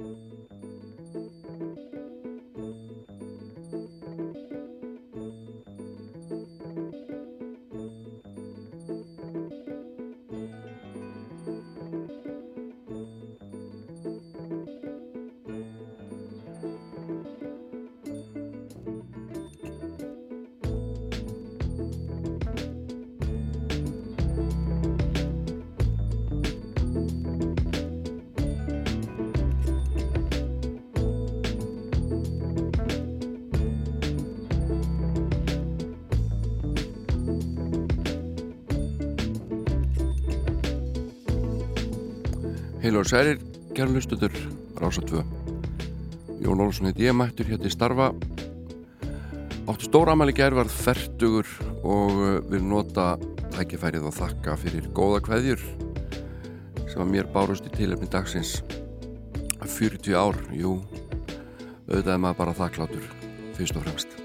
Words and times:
Música 0.00 0.79
Heil 42.90 42.98
og 42.98 43.06
særir, 43.06 43.36
kæra 43.70 43.86
lustutur, 43.86 44.32
Rása 44.74 45.00
2. 45.06 45.20
Jón 46.42 46.60
Olsson 46.60 46.88
heit 46.88 46.98
ég 46.98 47.14
mættur 47.14 47.46
hérna 47.46 47.68
í 47.68 47.70
starfa. 47.70 48.08
Áttu 49.70 49.86
stóramæli 49.86 50.34
gerð 50.34 50.66
færtugur 50.74 51.46
og 51.86 52.10
uh, 52.18 52.40
vil 52.50 52.66
nota 52.66 53.12
tækifærið 53.54 54.08
og 54.10 54.16
þakka 54.16 54.56
fyrir 54.58 54.90
góða 54.90 55.22
kveðjur 55.22 55.62
sem 56.90 57.04
að 57.06 57.12
mér 57.14 57.30
bárust 57.30 57.70
í 57.70 57.76
tilefni 57.76 58.10
dagsins 58.10 58.56
40 59.62 60.18
ár, 60.18 60.42
jú, 60.50 60.80
auðvitað 61.86 62.12
er 62.16 62.22
maður 62.26 62.42
bara 62.42 62.58
þakklátur, 62.64 63.08
fyrst 63.54 63.78
og 63.78 63.86
fremst. 63.86 64.18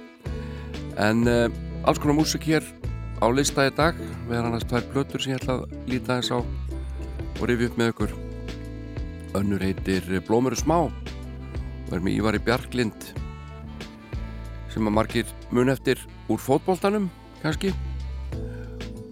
En 0.97 1.21
uh, 1.30 1.53
alls 1.86 2.02
konar 2.02 2.17
músik 2.17 2.49
hér 2.49 2.66
á 3.21 3.30
lista 3.30 3.69
í 3.69 3.77
dag, 3.77 3.93
við 4.25 4.39
erum 4.39 4.55
annars 4.55 4.66
tvær 4.66 4.89
blötur 4.89 5.21
sem 5.21 5.38
ég 5.38 5.43
ætla 5.43 5.61
að 5.61 5.81
líta 5.86 6.17
eins 6.17 6.33
á 6.33 6.41
og 6.41 7.43
rifi 7.45 7.69
upp 7.69 7.77
með 7.77 7.93
ykkur 7.93 8.21
önnur 9.36 9.64
heitir 9.64 10.05
Blómuru 10.28 10.58
smá 10.59 10.86
og 10.86 11.94
er 11.94 12.02
með 12.03 12.17
Ívar 12.19 12.38
í 12.38 12.41
Bjarklind 12.45 13.08
sem 14.72 14.88
að 14.88 14.95
margir 14.95 15.30
mun 15.55 15.72
eftir 15.72 16.00
úr 16.31 16.42
fótbóltanum 16.42 17.09
kannski. 17.42 17.72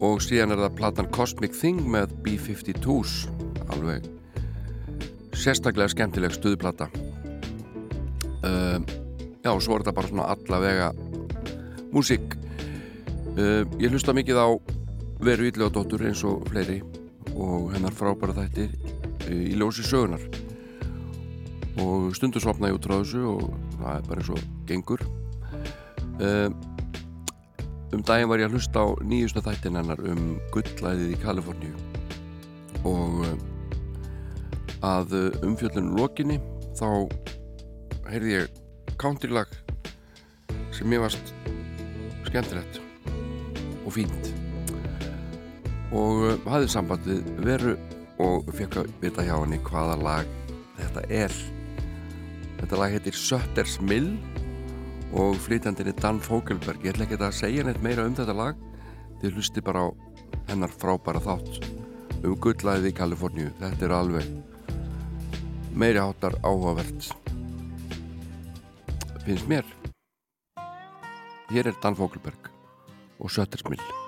Og 0.04 0.20
síðan 0.24 0.56
er 0.56 0.64
það 0.64 0.78
platan 0.80 1.12
Cosmic 1.16 1.56
Thing 1.56 1.80
með 1.88 2.12
B-52s 2.26 3.28
alveg 3.72 4.10
sérstaklega 5.38 5.92
skemmtileg 5.92 6.36
stuðplata. 6.36 6.90
Uh, 8.44 8.80
já 9.44 9.52
og 9.54 9.62
svo 9.64 9.78
er 9.78 9.86
þetta 9.86 9.96
bara 9.96 10.12
svona 10.12 10.28
allavega 10.34 10.90
músík. 11.96 12.36
Uh, 13.38 13.64
ég 13.80 13.92
hlusta 13.92 14.16
mikið 14.16 14.40
á 14.40 14.48
Veru 15.24 15.48
Ídlegadóttur 15.48 16.04
eins 16.04 16.26
og 16.28 16.44
fleiri 16.52 16.82
og 17.34 17.72
hennar 17.74 17.96
frábæra 17.96 18.36
þættir 18.44 19.03
í 19.34 19.56
ljósi 19.58 19.86
sögunar 19.88 20.24
og 21.82 22.14
stundu 22.14 22.42
svapna 22.42 22.70
ég 22.70 22.78
út 22.78 22.86
frá 22.86 23.00
þessu 23.00 23.24
og 23.32 23.48
það 23.80 23.96
er 23.96 24.06
bara 24.08 24.22
eins 24.22 24.32
og 24.34 24.44
gengur. 24.70 25.04
Um, 26.22 26.58
um 27.94 28.04
daginn 28.06 28.30
var 28.30 28.42
ég 28.42 28.50
að 28.50 28.58
hlusta 28.58 28.84
á 28.86 28.88
nýjustu 29.02 29.42
þættin 29.46 29.80
hennar 29.80 30.02
um 30.06 30.36
gullæðið 30.54 31.16
í 31.16 31.20
Kaliforníu. 31.24 31.74
Og 32.86 33.24
um, 33.26 33.42
að 34.84 35.16
umfjöldunum 35.48 35.98
lokinni 35.98 36.40
þá 36.78 36.88
heyrði 38.12 38.38
ég 38.38 38.62
countrylag 39.02 39.50
sem 40.74 40.94
ég 40.94 41.02
varst 41.02 41.34
skemmtilegt 42.28 42.82
og 43.84 43.92
fínt. 43.96 44.32
Og 45.94 46.42
hafði 46.50 46.70
sambandið 46.74 47.28
veru 47.46 47.76
og 48.24 48.50
fekk 48.56 48.80
að 48.82 48.92
vita 49.02 49.26
hjá 49.26 49.36
henni 49.36 49.60
hvaða 49.68 49.98
lag 50.02 50.30
þetta 50.78 51.04
er. 51.12 51.36
Þetta 52.62 52.80
lag 52.80 52.96
heitir 52.96 53.18
Sötters 53.20 53.80
Mill 53.84 54.14
og 55.14 55.38
flytjandin 55.44 55.92
er 55.92 56.00
Dan 56.00 56.22
Fogelberg. 56.24 56.82
Ég 56.86 56.96
ætla 56.96 57.08
ekki 57.08 57.20
að 57.20 57.36
segja 57.38 57.66
neitt 57.68 57.84
meira 57.84 58.06
um 58.08 58.16
þetta 58.18 58.36
lag. 58.38 58.60
Þið 59.22 59.38
hlusti 59.38 59.64
bara 59.66 59.86
á 59.86 59.90
hennar 60.50 60.72
frábæra 60.72 61.22
þátt. 61.24 61.60
Um 62.24 62.38
gullæðið 62.40 62.94
í 62.94 62.96
Kaliforníu. 62.98 63.52
Þetta 63.60 63.90
er 63.90 63.98
alveg 64.00 64.32
meiri 65.74 66.00
hátar 66.00 66.38
áhugavert 66.46 67.12
finnst 69.26 69.48
mér. 69.48 69.66
Hér 71.50 71.68
er 71.68 71.76
Dan 71.82 71.96
Fogelberg 71.96 72.50
og 73.20 73.32
Sötters 73.32 73.64
Mill 73.70 74.03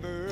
river. 0.00 0.31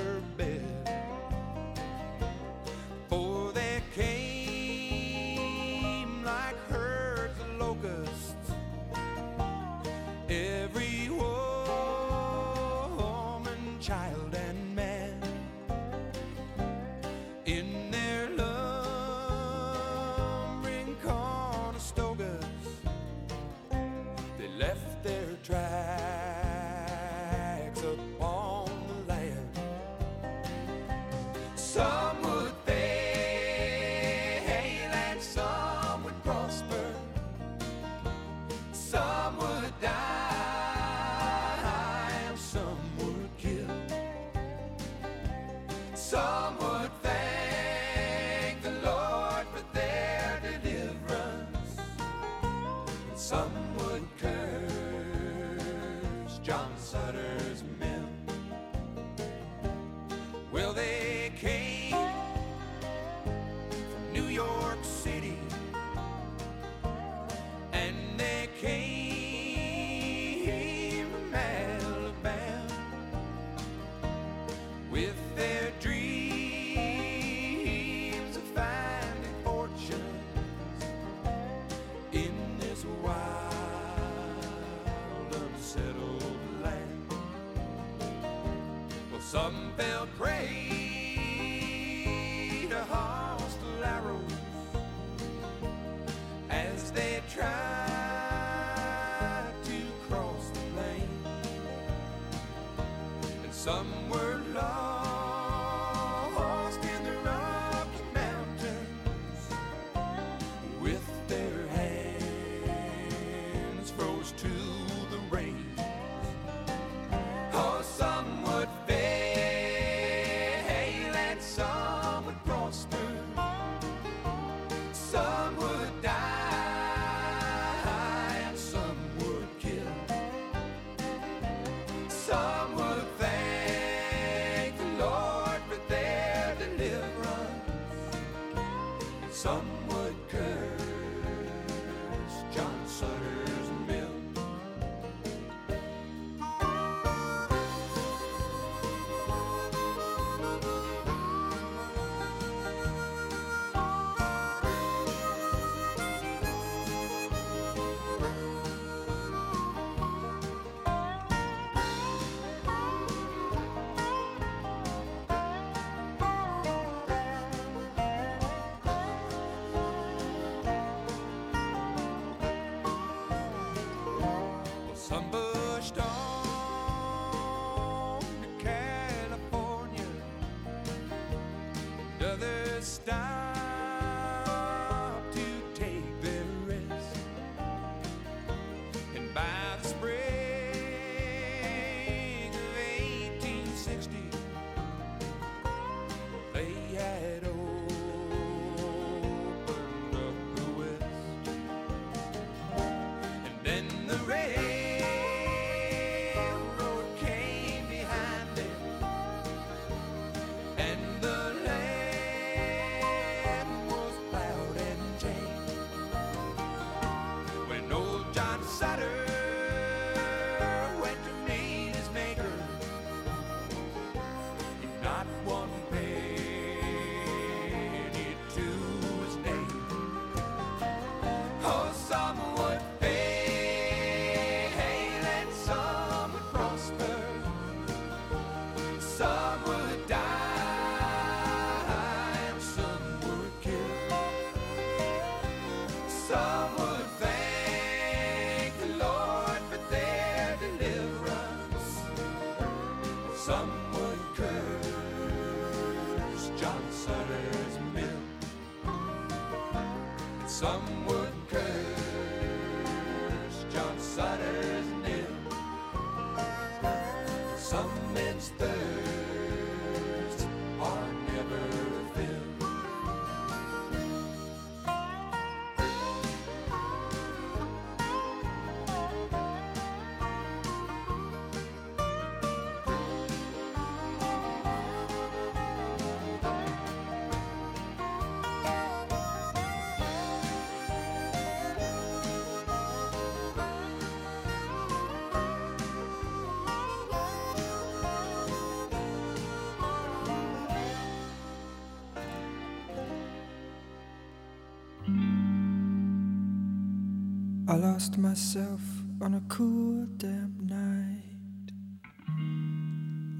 Lost 307.81 308.19
myself 308.19 308.83
on 309.23 309.33
a 309.35 309.43
cool, 309.49 310.05
damp 310.19 310.61
night. 310.61 311.73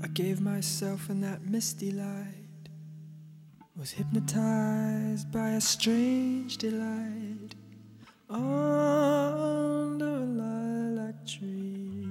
I 0.03 0.09
gave 0.09 0.41
myself 0.41 1.11
in 1.11 1.21
that 1.21 1.45
misty 1.45 1.93
light. 1.93 2.71
Was 3.77 3.91
hypnotized 3.91 5.31
by 5.31 5.51
a 5.51 5.61
strange 5.61 6.57
delight 6.57 7.55
under 8.31 10.07
a 10.07 10.25
lilac 10.25 11.27
tree. 11.27 12.09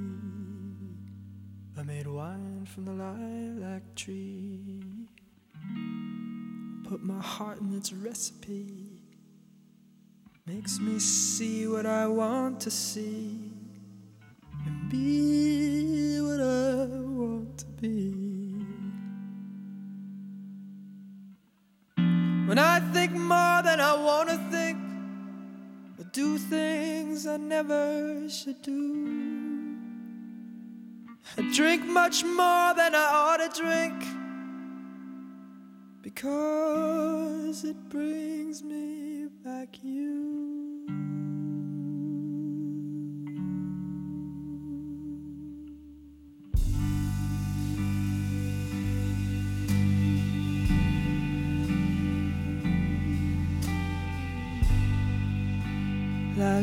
I 1.77 1.83
made 1.83 2.05
wine 2.05 2.67
from 2.67 2.85
the 2.85 2.93
lilac 2.93 3.95
tree. 3.95 4.83
Put 6.87 7.01
my 7.01 7.21
heart 7.21 7.59
in 7.59 7.73
its 7.73 7.91
recipe 7.91 8.88
makes 10.55 10.79
me 10.79 10.97
see 10.97 11.67
what 11.67 11.85
I 11.85 12.07
want 12.07 12.59
to 12.61 12.71
see 12.71 13.37
and 14.65 14.89
be 14.89 16.19
what 16.21 16.41
I 16.41 16.85
want 17.21 17.59
to 17.59 17.65
be. 17.79 18.15
When 22.47 22.57
I 22.57 22.79
think 22.93 23.11
more 23.11 23.61
than 23.61 23.79
I 23.79 23.93
want 24.03 24.29
to 24.29 24.37
think, 24.49 24.79
or 25.99 26.05
do 26.05 26.39
things 26.39 27.27
I 27.27 27.37
never 27.37 28.27
should 28.27 28.59
do, 28.63 29.77
I 31.37 31.41
drink 31.53 31.85
much 31.85 32.23
more 32.23 32.73
than 32.73 32.95
I 32.95 33.07
ought 33.13 33.37
to 33.37 33.61
drink 33.61 34.03
because 36.01 37.63
it 37.63 37.77
brings 37.89 38.63
me 38.63 39.27
back 39.43 39.83
you. 39.83 40.39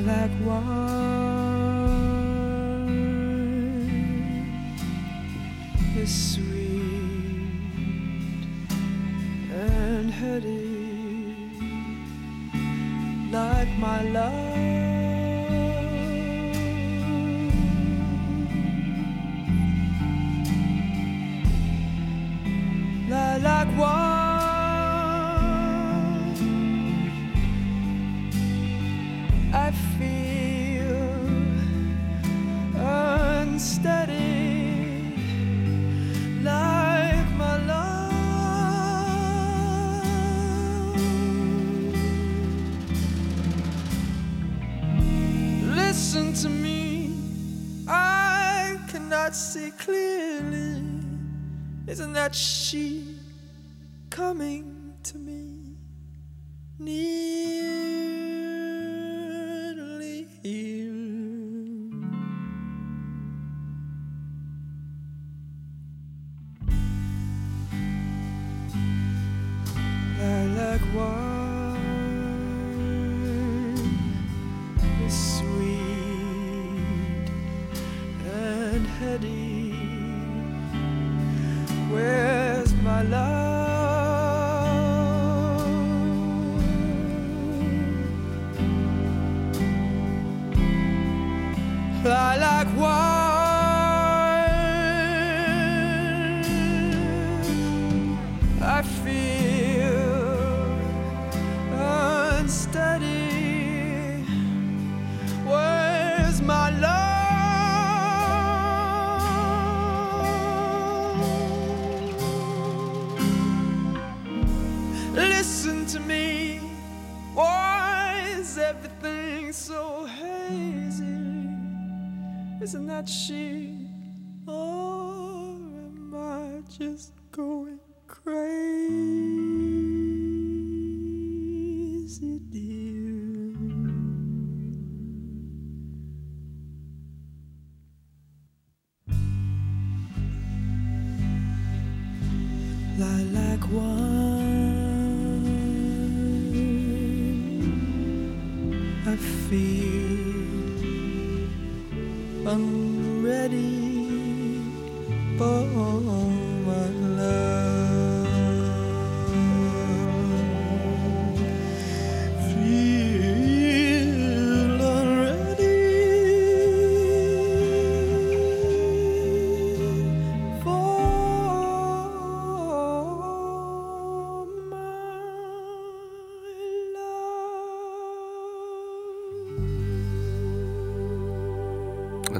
like 0.05 0.31
wine 0.45 0.86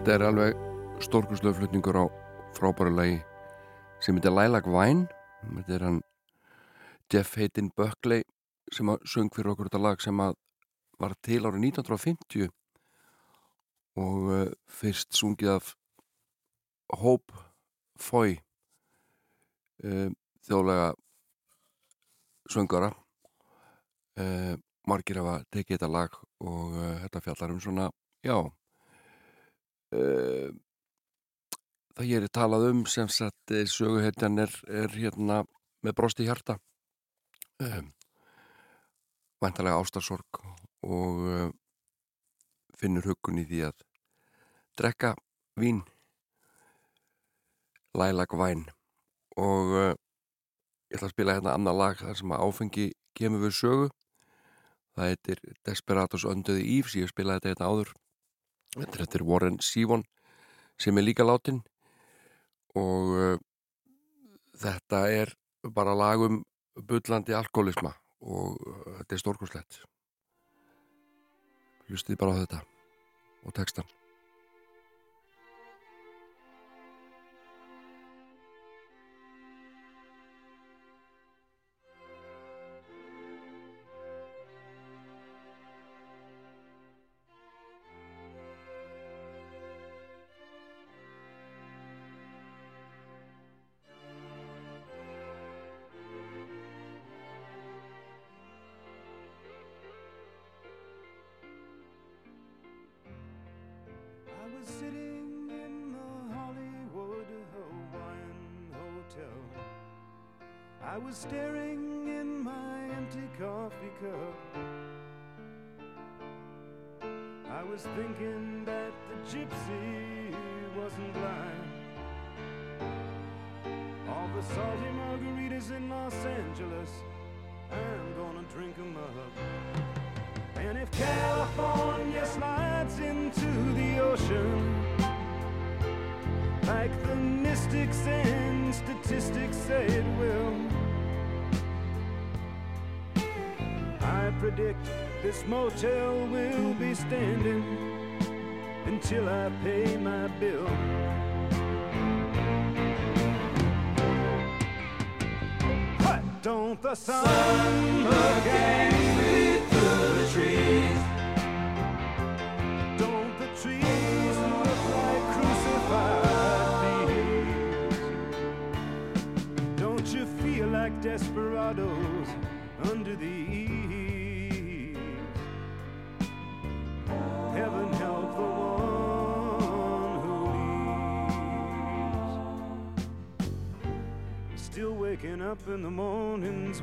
Þetta 0.07 0.21
er 0.21 0.23
alveg 0.23 0.59
stórkurslega 1.03 1.57
flutningur 1.59 1.97
á 1.99 2.07
frábæru 2.55 2.93
lagi 2.95 3.17
sem 3.99 4.15
heitir 4.15 4.31
Lilac 4.31 4.69
Vine. 4.71 5.09
Þetta 5.43 5.73
er 5.75 5.83
hann 5.83 5.97
Jeff 7.11 7.33
Hayden 7.35 7.73
Buckley 7.75 8.23
sem 8.71 8.93
söng 9.03 9.33
fyrir 9.35 9.51
okkur 9.51 9.67
þetta 9.67 9.81
lag 9.83 9.99
sem 9.99 10.21
var 10.23 11.17
til 11.27 11.41
árið 11.43 11.67
1950 11.73 12.47
og 13.99 14.29
uh, 14.31 14.53
fyrst 14.71 15.11
sungið 15.19 15.51
af 15.57 15.73
Hope 17.01 17.43
Foy 17.99 18.37
uh, 19.83 20.13
þjóðlega 20.47 20.93
söngara. 22.55 22.93
Uh, 24.15 24.55
margir 24.87 25.19
hafa 25.19 25.41
tekið 25.51 25.81
þetta 25.81 25.91
lag 25.91 26.15
og 26.47 26.79
þetta 27.03 27.25
fjallar 27.27 27.57
um 27.57 27.61
svona 27.67 27.89
já 28.23 28.39
það 31.97 32.11
ég 32.11 32.25
er 32.27 32.33
talað 32.33 32.69
um 32.71 32.85
sem 32.91 33.09
sagt 33.09 33.53
eh, 33.55 33.65
söguhetjan 33.71 34.39
er, 34.43 34.53
er 34.69 34.93
hérna 34.93 35.43
með 35.85 35.97
brosti 35.97 36.27
hjarta. 36.27 36.59
Um, 37.63 37.93
væntalega 39.41 39.81
ástarsorg 39.81 40.41
og 40.85 41.23
uh, 41.25 41.51
finnur 42.77 43.07
hugun 43.09 43.41
í 43.41 43.47
því 43.49 43.63
að 43.71 43.85
drekka 44.77 45.15
vín. 45.57 45.85
Lilac 47.97 48.35
Wine 48.37 48.69
og 49.41 49.73
uh, 49.73 49.93
ég 50.93 50.99
ætla 50.99 51.09
að 51.09 51.15
spila 51.15 51.37
hérna 51.39 51.55
annar 51.57 51.77
lag 51.77 52.01
þar 52.01 52.19
sem 52.19 52.35
að 52.37 52.45
áfengi 52.45 52.91
kemur 53.17 53.47
við 53.47 53.57
sögu. 53.57 53.87
Það 54.97 55.11
heitir 55.13 55.41
Desperados 55.65 56.25
Önduði 56.29 56.69
Ífs 56.77 56.97
ég 56.97 57.09
spilaði 57.09 57.41
þetta 57.41 57.55
hérna 57.55 57.73
áður 57.73 57.97
þetta 58.77 59.19
er 59.19 59.27
Warren 59.27 59.59
Sivon 59.65 60.05
sem 60.81 60.97
er 60.99 61.07
líka 61.07 61.25
látin 61.25 61.63
og 62.77 63.13
uh, 63.17 63.37
þetta 64.61 65.07
er 65.13 65.33
bara 65.75 65.97
lagum 65.97 66.43
bullandi 66.77 67.37
alkoholisma 67.37 67.95
og 68.21 68.57
uh, 68.61 68.97
þetta 69.01 69.17
er 69.17 69.23
stórkurslegt 69.25 69.83
hlustið 71.89 72.21
bara 72.21 72.37
á 72.37 72.41
þetta 72.43 72.65
og 73.47 73.57
textan 73.57 73.96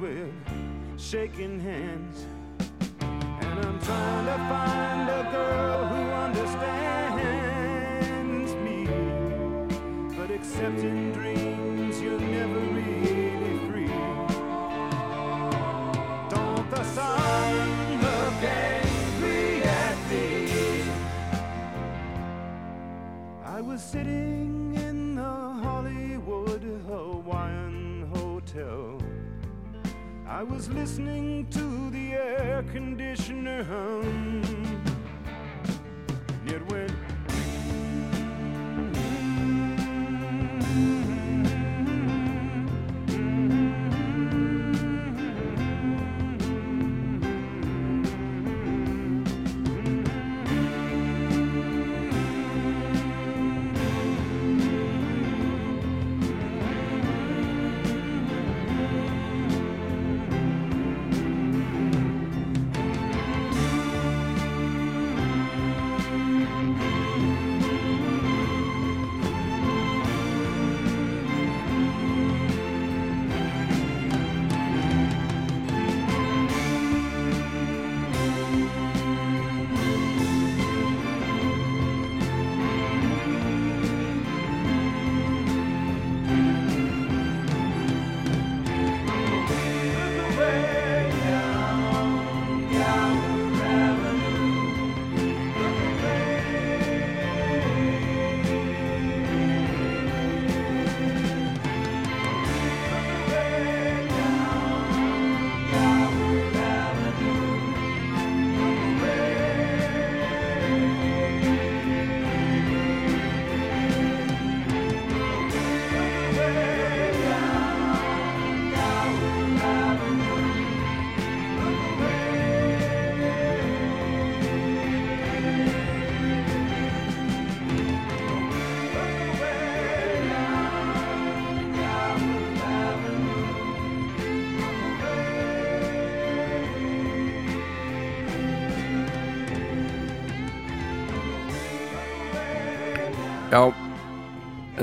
we're 0.03 0.27
shaking 0.97 1.61
hands. 1.61 2.25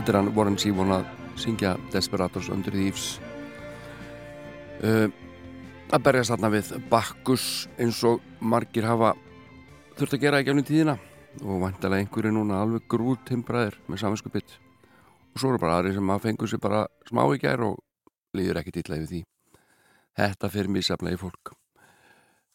Þetta 0.01 0.13
er 0.15 0.17
hann 0.17 0.31
Warren 0.33 0.57
Zevon 0.57 0.93
að 0.95 1.09
syngja 1.37 1.75
Desperados 1.93 2.47
Under 2.49 2.73
Thieves 2.73 3.19
uh, 4.81 5.11
að 5.93 6.05
berjast 6.07 6.33
þarna 6.33 6.51
við 6.55 6.71
Bakkus 6.89 7.45
eins 7.77 7.99
og 8.09 8.23
margir 8.41 8.87
hafa 8.89 9.11
þurft 9.99 10.17
að 10.17 10.23
gera 10.23 10.41
í 10.41 10.47
gefnum 10.47 10.65
tíðina. 10.65 10.95
Og 11.45 11.61
vantilega 11.63 12.01
einhverju 12.01 12.33
núna 12.33 12.63
alveg 12.63 12.87
grút 12.91 13.27
timbraðir 13.29 13.77
með 13.91 14.01
saminskupitt 14.03 14.55
og 15.35 15.43
svo 15.43 15.53
eru 15.53 15.61
bara 15.63 15.77
aðri 15.79 15.93
sem 15.95 16.15
að 16.15 16.25
fengu 16.25 16.49
sér 16.49 16.63
bara 16.63 16.81
smá 17.11 17.21
í 17.35 17.43
gær 17.43 17.67
og 17.69 17.77
líður 18.35 18.63
ekki 18.63 18.73
illa 18.81 19.03
yfir 19.03 19.11
því. 19.11 19.21
Þetta 20.17 20.53
fyrir 20.55 20.75
mísaflega 20.79 21.19
í 21.19 21.21
fólk. 21.21 21.53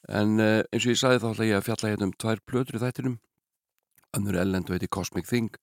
En 0.10 0.41
uh, 0.41 0.63
eins 0.71 0.81
og 0.81 0.95
ég 0.95 0.99
sagði 1.03 1.21
þá 1.21 1.29
ætla 1.29 1.51
ég 1.51 1.62
að 1.62 1.69
fjalla 1.69 1.93
hérna 1.93 2.10
um 2.10 2.17
tvær 2.25 2.41
plötur 2.49 2.79
í 2.79 2.84
þættinum. 2.88 3.19
Önnur 4.17 4.41
ellend 4.41 4.71
og 4.71 4.79
heiti 4.79 4.89
Cosmic 4.89 5.29
Thing 5.29 5.53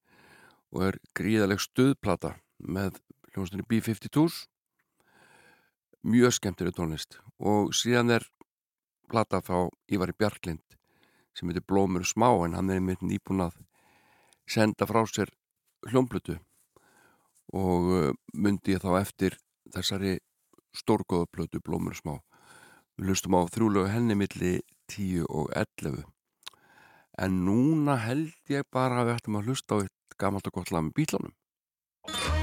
og 0.72 0.86
er 0.88 0.98
gríðaleg 1.16 1.60
stuðplata 1.62 2.36
með 2.58 2.98
hljómsnir 3.32 3.64
B-52s 3.68 4.46
mjög 6.02 6.36
skemmtileg 6.38 6.76
tónlist 6.76 7.20
og 7.38 7.74
síðan 7.76 8.16
er 8.16 8.26
plata 9.12 9.42
frá 9.44 9.68
Ívari 9.92 10.16
Bjarklind 10.16 10.64
sem 11.36 11.48
heitir 11.48 11.64
Blómur 11.68 12.04
smá 12.08 12.28
en 12.46 12.56
hann 12.56 12.70
er 12.70 12.80
einmitt 12.80 13.04
nýbúin 13.04 13.44
að 13.46 13.60
senda 14.48 14.88
frá 14.88 15.04
sér 15.08 15.32
hljómblutu 15.88 16.38
og 17.52 17.88
uh, 17.92 18.10
myndi 18.32 18.76
ég 18.76 18.82
þá 18.82 19.00
eftir 19.00 19.36
þessari 19.72 20.18
stórgóðuplötu 20.76 21.60
Blómur 21.60 21.96
smá. 21.96 22.16
Við 22.96 23.10
lustum 23.10 23.36
á 23.36 23.44
þrjúlegu 23.52 23.92
henni 23.92 24.16
milli 24.16 24.52
10 24.92 25.28
og 25.28 25.52
11 25.56 26.02
en 27.22 27.42
núna 27.44 27.98
held 28.00 28.32
ég 28.48 28.64
bara 28.72 29.02
að 29.02 29.10
við 29.10 29.18
ættum 29.18 29.36
að 29.38 29.50
hlusta 29.50 29.76
á 29.76 29.82
eitt 29.84 29.96
gamalt 30.22 30.46
og 30.50 30.60
gott 30.60 30.74
lag 30.74 30.86
með 30.86 30.96
bílunum 31.00 32.41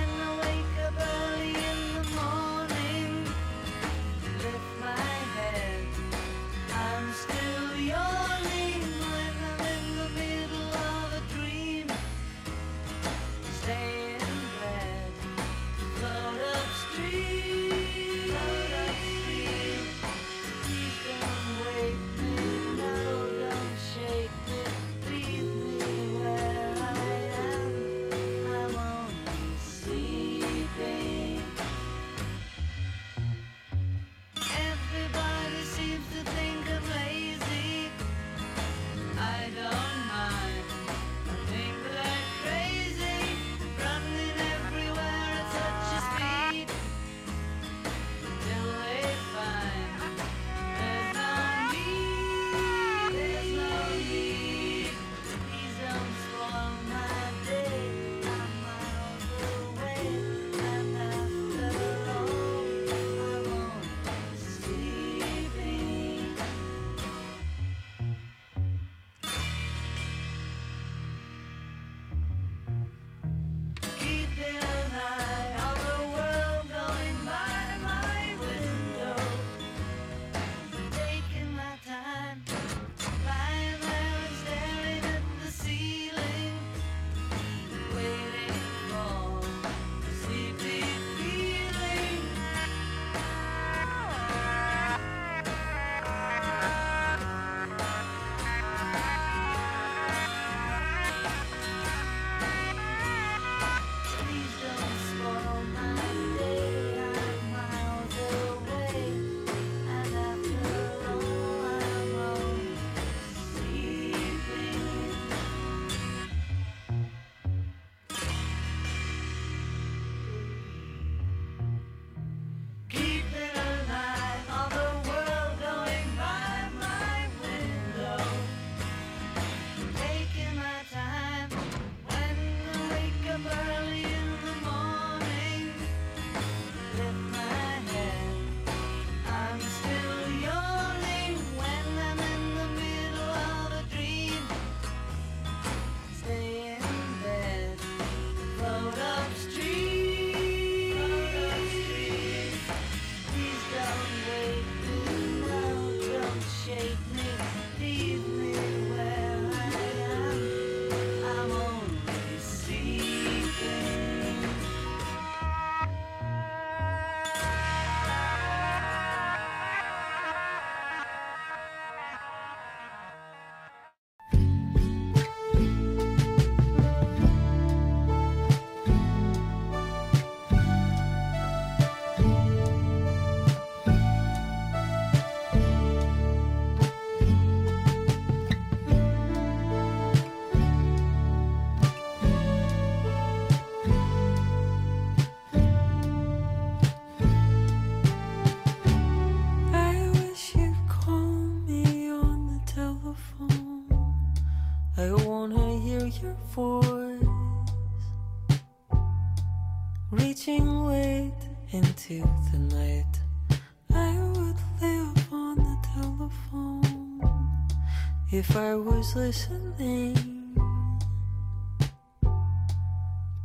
if 218.49 218.57
I 218.57 218.73
was 218.73 219.15
listening 219.15 220.15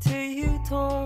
to 0.00 0.16
you 0.18 0.58
talk 0.66 1.03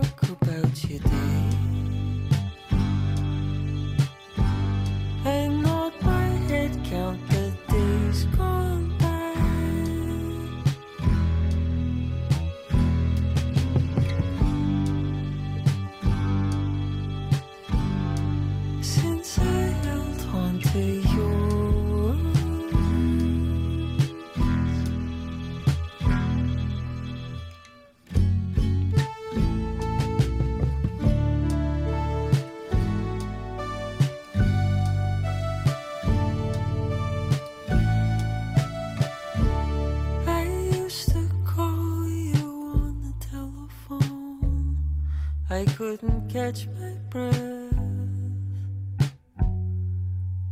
I 45.59 45.65
couldn't 45.65 46.29
catch 46.29 46.69
my 46.79 46.93
breath 47.11 47.75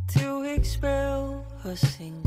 to 0.09 0.43
expel 0.43 1.45
a 1.63 1.77
single 1.77 2.26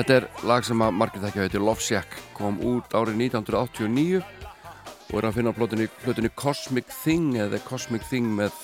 Þetta 0.00 0.14
er 0.16 0.24
lag 0.48 0.64
sem 0.64 0.80
að 0.80 0.94
margir 0.96 1.20
þekkja 1.20 1.42
heitir 1.44 1.60
Love 1.60 1.82
Shack. 1.84 2.14
Kom 2.32 2.54
út 2.64 2.94
árið 2.96 3.18
1989 3.20 4.22
og 4.22 5.16
er 5.18 5.26
að 5.28 5.34
finna 5.36 5.52
á 5.52 5.58
plötunni, 5.58 6.30
Cosmic 6.40 6.86
Thing 7.02 7.34
eða 7.36 7.58
Cosmic 7.66 8.06
Thing 8.08 8.30
með 8.38 8.54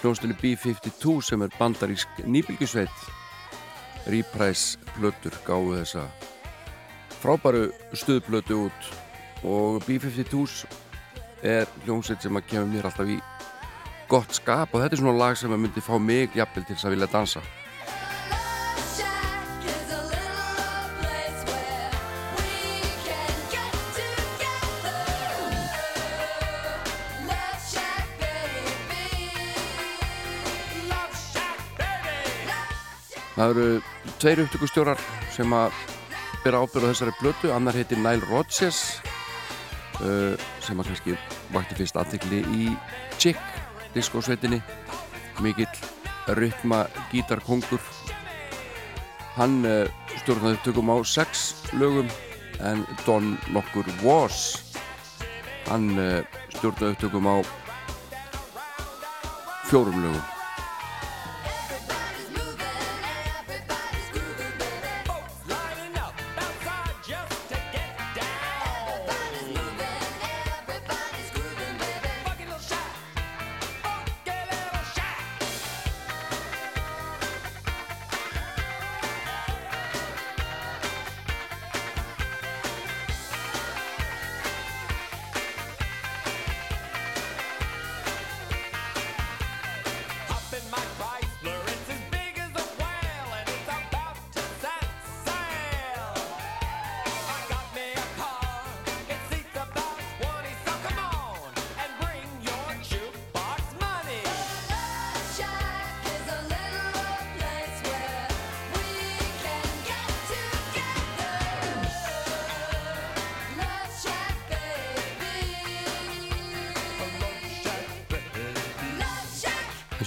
hljónstunni 0.00 0.34
B-52 0.40 1.14
sem 1.28 1.44
er 1.46 1.54
bandarísk 1.60 2.18
nýbylgjusveit 2.26 3.04
Reprise 4.10 4.82
plötur 4.96 5.38
gáðu 5.46 5.76
þessa 5.76 6.08
frábæru 7.20 7.68
stuðplötu 7.94 8.58
út 8.64 8.90
og 9.46 9.78
B-52 9.86 10.42
er 11.46 11.70
hljónsveit 11.84 12.26
sem 12.26 12.42
að 12.42 12.50
kemur 12.50 12.74
mér 12.74 12.90
alltaf 12.90 13.14
í 13.14 13.20
gott 14.10 14.34
skap 14.34 14.74
og 14.74 14.82
þetta 14.82 14.98
er 14.98 15.04
svona 15.04 15.18
lag 15.22 15.38
sem 15.38 15.54
að 15.54 15.68
myndi 15.68 15.86
fá 15.86 15.94
mig 16.02 16.34
jafnvel 16.34 16.66
til 16.66 16.74
þess 16.74 16.90
að 16.90 16.96
vilja 16.96 17.12
dansa 17.14 17.46
Það 33.38 33.50
eru 33.52 33.66
tveir 34.18 34.40
upptökustjórar 34.42 35.02
sem 35.30 35.52
að 35.54 35.74
byrja 36.42 36.58
ábyrða 36.58 36.88
þessari 36.90 37.12
blötu, 37.20 37.50
annar 37.54 37.76
heitir 37.78 38.00
Nile 38.02 38.26
Rodgers 38.26 38.80
uh, 40.02 40.34
sem 40.58 40.80
að 40.82 40.88
kannski 40.88 41.14
vakti 41.54 41.76
fyrst 41.78 41.98
aðtekli 42.00 42.40
í 42.50 42.64
Chick 43.22 43.38
diskosveitinni. 43.94 44.58
Mikill 45.38 45.70
rytma 46.34 46.80
gítarkongur. 47.12 47.78
Hann 49.36 49.60
uh, 49.62 49.86
stjórnaði 50.16 50.58
upptökum 50.58 50.90
á 50.90 50.98
sex 51.06 51.52
lögum 51.78 52.10
en 52.58 52.82
Don 53.04 53.36
nokkur 53.54 53.86
Was 54.02 54.74
hann 55.68 55.92
uh, 55.94 56.26
stjórnaði 56.56 56.96
upptökum 56.96 57.30
á 57.30 57.36
fjórum 59.70 60.02
lögum 60.02 60.37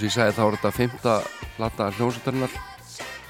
eins 0.02 0.08
og 0.08 0.10
ég 0.10 0.16
sagði 0.16 0.34
þá 0.34 0.44
er 0.44 0.56
þetta 0.56 0.70
fymta 0.74 1.12
plata 1.58 1.88
hljómsveitarinnar. 1.94 2.54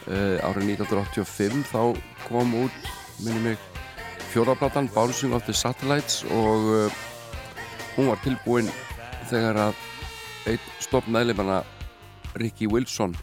Uh, 0.07 0.38
árið 0.47 0.69
1985 0.77 1.65
þá 1.67 1.81
kom 2.29 2.53
út 2.57 2.86
minni 3.21 3.41
mig 3.43 3.65
fjóraplatan 4.31 4.88
Bouncing 4.95 5.36
of 5.36 5.43
the 5.45 5.53
Satellites 5.53 6.23
og 6.31 6.69
uh, 6.71 7.01
hún 7.97 8.07
var 8.07 8.21
tilbúin 8.23 8.71
þegar 9.29 9.60
að 9.67 9.84
einn 10.49 10.71
stopn 10.81 11.12
meðleimanna 11.13 11.60
Ricky 12.39 12.71
Wilson 12.71 13.13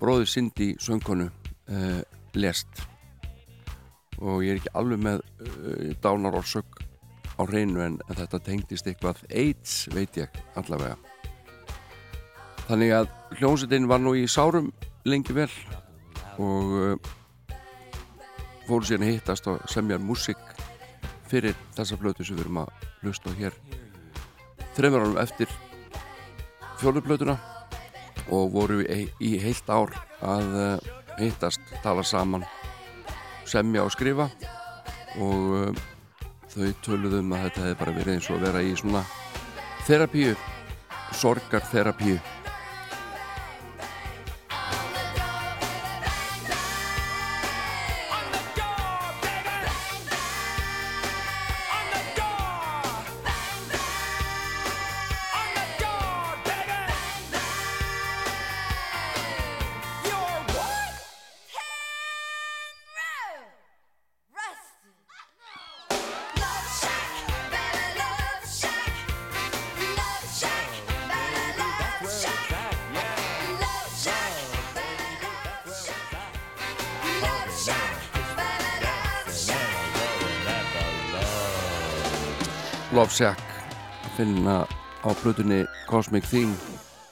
bróði 0.00 0.26
Cindy 0.32 0.72
söngkonu 0.80 1.28
uh, 1.28 2.00
lest 2.34 2.82
og 4.18 4.40
ég 4.42 4.56
er 4.56 4.62
ekki 4.62 4.74
alveg 4.80 5.04
með 5.04 5.22
uh, 5.44 5.92
dánar 6.02 6.40
og 6.40 6.48
sög 6.48 6.80
á 7.36 7.44
reynu 7.44 7.84
en 7.84 8.00
þetta 8.08 8.40
tengdist 8.50 8.88
eitthvað 8.88 9.22
AIDS 9.30 9.84
veit 9.94 10.16
ég 10.18 10.42
allavega 10.56 10.96
Þannig 12.70 12.92
að 12.94 13.08
hljómsveitin 13.40 13.88
var 13.90 13.98
nú 13.98 14.12
í 14.14 14.28
sárum 14.30 14.68
lengi 15.02 15.34
vel 15.34 15.48
og 16.38 16.74
uh, 16.78 17.08
fóru 18.68 18.86
síðan 18.86 19.08
að 19.08 19.10
hittast 19.16 19.48
og 19.50 19.64
semja 19.66 19.98
músík 19.98 20.38
fyrir 21.26 21.58
þessa 21.74 21.98
blötu 21.98 22.22
sem 22.22 22.38
við 22.38 22.44
erum 22.44 22.60
að 22.62 22.86
hlusta 23.02 23.34
hér 23.40 23.56
þreymur 24.76 25.02
árum 25.02 25.18
eftir 25.18 25.50
fjólublötuna 26.78 27.34
og 28.30 28.54
voru 28.54 28.84
í, 28.86 29.32
heilt 29.42 29.66
ár 29.66 29.96
að 30.22 30.54
uh, 30.54 30.90
hittast, 31.18 31.60
tala 31.82 32.06
saman 32.06 32.46
semja 33.50 33.82
og 33.82 33.90
skrifa 33.96 34.30
og 35.18 35.54
uh, 35.58 35.86
þau 36.54 36.70
töluðum 36.86 37.34
að 37.34 37.48
þetta 37.48 37.66
hefði 37.66 37.80
bara 37.82 37.98
verið 37.98 38.14
eins 38.14 38.30
og 38.30 38.38
að 38.38 38.46
vera 38.46 38.62
í 38.62 38.76
svona 38.78 39.02
þerapíu 39.90 40.36
sorgar 41.18 41.66
finna 84.20 84.68
á 85.00 85.08
plötunni 85.22 85.62
Cosmic 85.88 86.26
Thing 86.28 86.52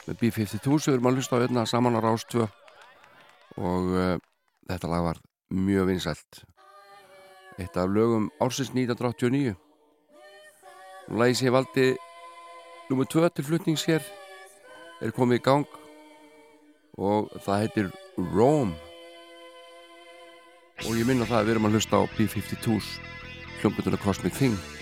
með 0.05 0.19
B-52 0.21 0.75
sem 0.77 0.93
við 0.93 0.97
erum 0.99 1.07
að 1.09 1.15
hlusta 1.17 1.39
á 1.39 1.41
hérna 1.41 1.63
saman 1.65 1.97
á 1.97 2.05
Rástvö 2.05 2.45
og 3.57 3.89
uh, 3.97 4.19
þetta 4.69 4.91
lag 4.93 5.07
var 5.07 5.23
mjög 5.49 5.89
vinsælt. 5.89 6.43
Eitt 7.57 7.81
af 7.81 7.89
lögum 7.89 8.29
ársins 8.45 8.75
1989 8.77 9.57
og 11.09 11.17
lagi 11.17 11.41
sem 11.41 11.49
ég 11.49 11.57
valdi 11.57 11.89
nummer 12.91 13.09
2 13.09 13.25
til 13.33 13.49
flutnings 13.49 13.89
hér. 13.89 14.05
Er 15.01 15.17
komið 15.17 15.41
í 15.41 15.45
gang. 15.49 15.77
Og 17.01 17.33
það 17.41 17.63
heitir 17.65 17.93
Rome. 18.35 18.77
Og 20.85 20.93
ég 20.93 21.09
minna 21.09 21.25
það 21.25 21.41
að 21.41 21.47
við 21.47 21.57
erum 21.57 21.71
að 21.71 21.79
hlusta 21.79 22.05
á 22.05 22.11
B-52s 22.19 22.99
hljómbutuna 23.63 24.05
Cosmic 24.05 24.37
Thing 24.37 24.78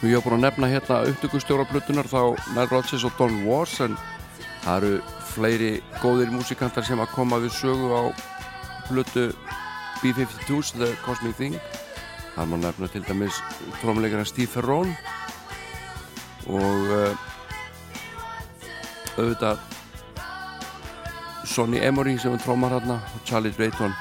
Við 0.00 0.14
erum 0.14 0.24
búin 0.24 0.38
að 0.38 0.44
nefna 0.46 0.68
hérna 0.70 0.98
upptökustjóra 1.10 1.66
plötunar 1.68 2.06
þá 2.08 2.32
Nile 2.54 2.70
Rodgers 2.70 3.02
og 3.04 3.12
Don 3.18 3.34
Was 3.44 3.74
en 3.84 3.98
það 4.62 4.76
eru 4.78 4.92
fleiri 5.34 5.72
góðir 6.00 6.32
músikantar 6.32 6.86
sem 6.88 7.00
að 7.04 7.12
koma 7.12 7.36
við 7.42 7.52
sögu 7.58 7.90
á 7.92 8.02
plötu 8.88 9.26
B-52's 10.00 10.72
The 10.72 10.94
Cosmic 11.04 11.36
Thing. 11.36 11.58
Það 12.32 12.48
má 12.48 12.56
nefna 12.62 12.88
til 12.88 13.04
dæmis 13.04 13.42
trómuleikana 13.82 14.24
Steve 14.24 14.48
Ferrone 14.48 14.96
og 16.48 16.88
uh, 16.96 17.12
auðvitað 19.18 19.60
Sonny 21.44 21.82
Emory 21.84 22.16
sem 22.16 22.32
er 22.32 22.40
trómar 22.40 22.72
hérna 22.72 23.02
og 23.04 23.28
Charlie 23.28 23.52
Drayton. 23.52 23.92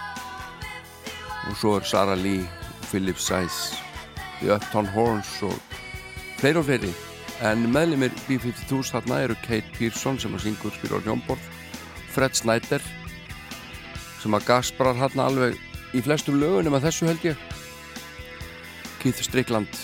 Og 1.49 1.59
svo 1.59 1.75
er 1.75 1.83
Sarah 1.83 2.15
Lee 2.15 2.47
Philip 2.87 3.19
Size 3.19 3.75
The 4.39 4.55
Uptown 4.55 4.87
Horns 4.95 5.41
og 5.43 5.68
fleiri 6.39 6.61
og 6.61 6.67
fleiri. 6.67 6.91
En 7.45 7.69
meðlumir 7.71 8.11
B-52s 8.27 8.91
þarna 8.93 9.21
eru 9.25 9.37
Kate 9.45 9.71
Pearson 9.77 10.19
sem 10.19 10.35
að 10.35 10.47
syngur 10.47 10.75
spyrir 10.75 10.99
á 10.99 11.03
hljómborð 11.05 11.45
Fred 12.11 12.35
Snyder 12.35 12.83
sem 14.19 14.35
að 14.35 14.49
gasprar 14.49 14.97
hérna 14.99 15.29
alveg 15.29 15.55
í 15.95 16.03
flestum 16.03 16.39
lögunum 16.41 16.75
að 16.75 16.89
þessu 16.89 17.07
held 17.07 17.25
ég 17.31 17.47
Keith 18.99 19.23
Strickland 19.23 19.83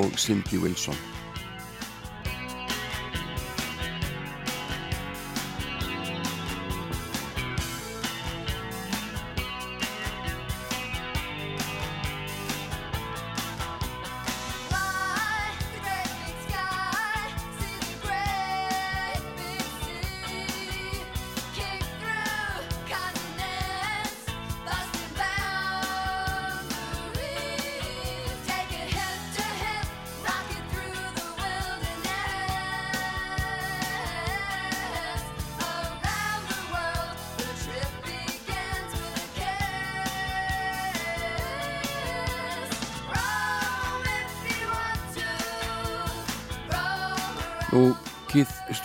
og 0.00 0.16
Cindy 0.16 0.62
Wilson 0.62 1.09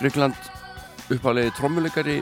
Strickland 0.06 0.34
uppalegi 1.10 1.50
trommuleikari 1.56 2.20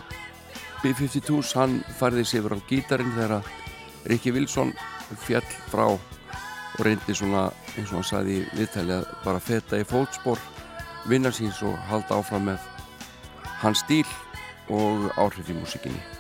B-52s, 0.81 1.51
hann 1.59 1.75
færði 1.99 2.23
yfir 2.25 2.55
á 2.57 2.59
gítarinn 2.71 3.13
þegar 3.13 3.51
Ricky 4.09 4.33
Wilson 4.33 4.73
fjall 5.27 5.45
frá 5.69 5.85
og 5.93 6.81
reyndi 6.81 7.13
svona, 7.13 7.51
eins 7.77 7.93
og 7.93 7.99
hann 7.99 8.09
sagði 8.09 8.39
í 8.41 8.49
viðtæli 8.57 8.97
að 8.97 9.13
bara 9.27 9.45
feta 9.51 9.77
í 9.77 9.85
fótspor 9.85 10.41
vinnar 11.13 11.37
síns 11.37 11.61
og 11.61 11.77
halda 11.93 12.23
áfram 12.23 12.49
með 12.55 12.65
hans 13.61 13.85
stíl 13.85 14.09
og 14.73 15.11
áhrif 15.21 15.53
í 15.53 15.61
músikinni 15.61 16.14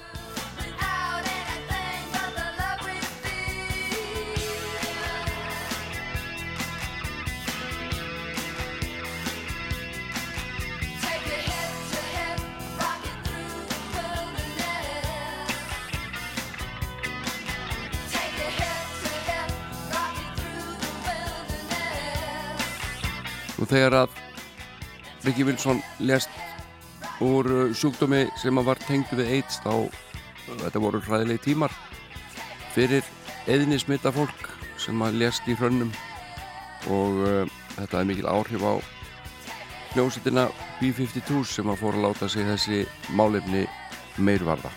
þegar 23.74 24.04
að 24.04 24.18
Ricky 25.24 25.46
Wilson 25.48 25.80
lest 25.98 26.30
úr 27.24 27.48
uh, 27.50 27.72
sjúkdómi 27.74 28.28
sem 28.38 28.60
var 28.66 28.78
tengdu 28.86 29.18
við 29.18 29.32
AIDS 29.38 29.58
þá 29.64 29.72
uh, 29.74 29.88
þetta 30.62 30.82
voru 30.84 31.00
hræðilegi 31.02 31.42
tímar 31.48 31.74
fyrir 32.74 33.02
eðinni 33.50 33.80
smita 33.82 34.12
fólk 34.14 34.46
sem 34.78 35.02
að 35.02 35.18
lest 35.24 35.48
í 35.50 35.56
hrönnum 35.58 35.90
og 36.94 37.22
uh, 37.26 37.54
þetta 37.74 38.00
er 38.00 38.10
mikil 38.12 38.30
áhrif 38.30 38.62
á 38.62 38.74
hljómsveitina 39.94 40.48
B-52 40.78 41.42
sem 41.56 41.70
að 41.70 41.80
fóra 41.82 41.98
að 41.98 42.06
láta 42.08 42.30
sig 42.30 42.46
þessi 42.46 42.82
málefni 43.18 43.66
meirvarða 44.22 44.70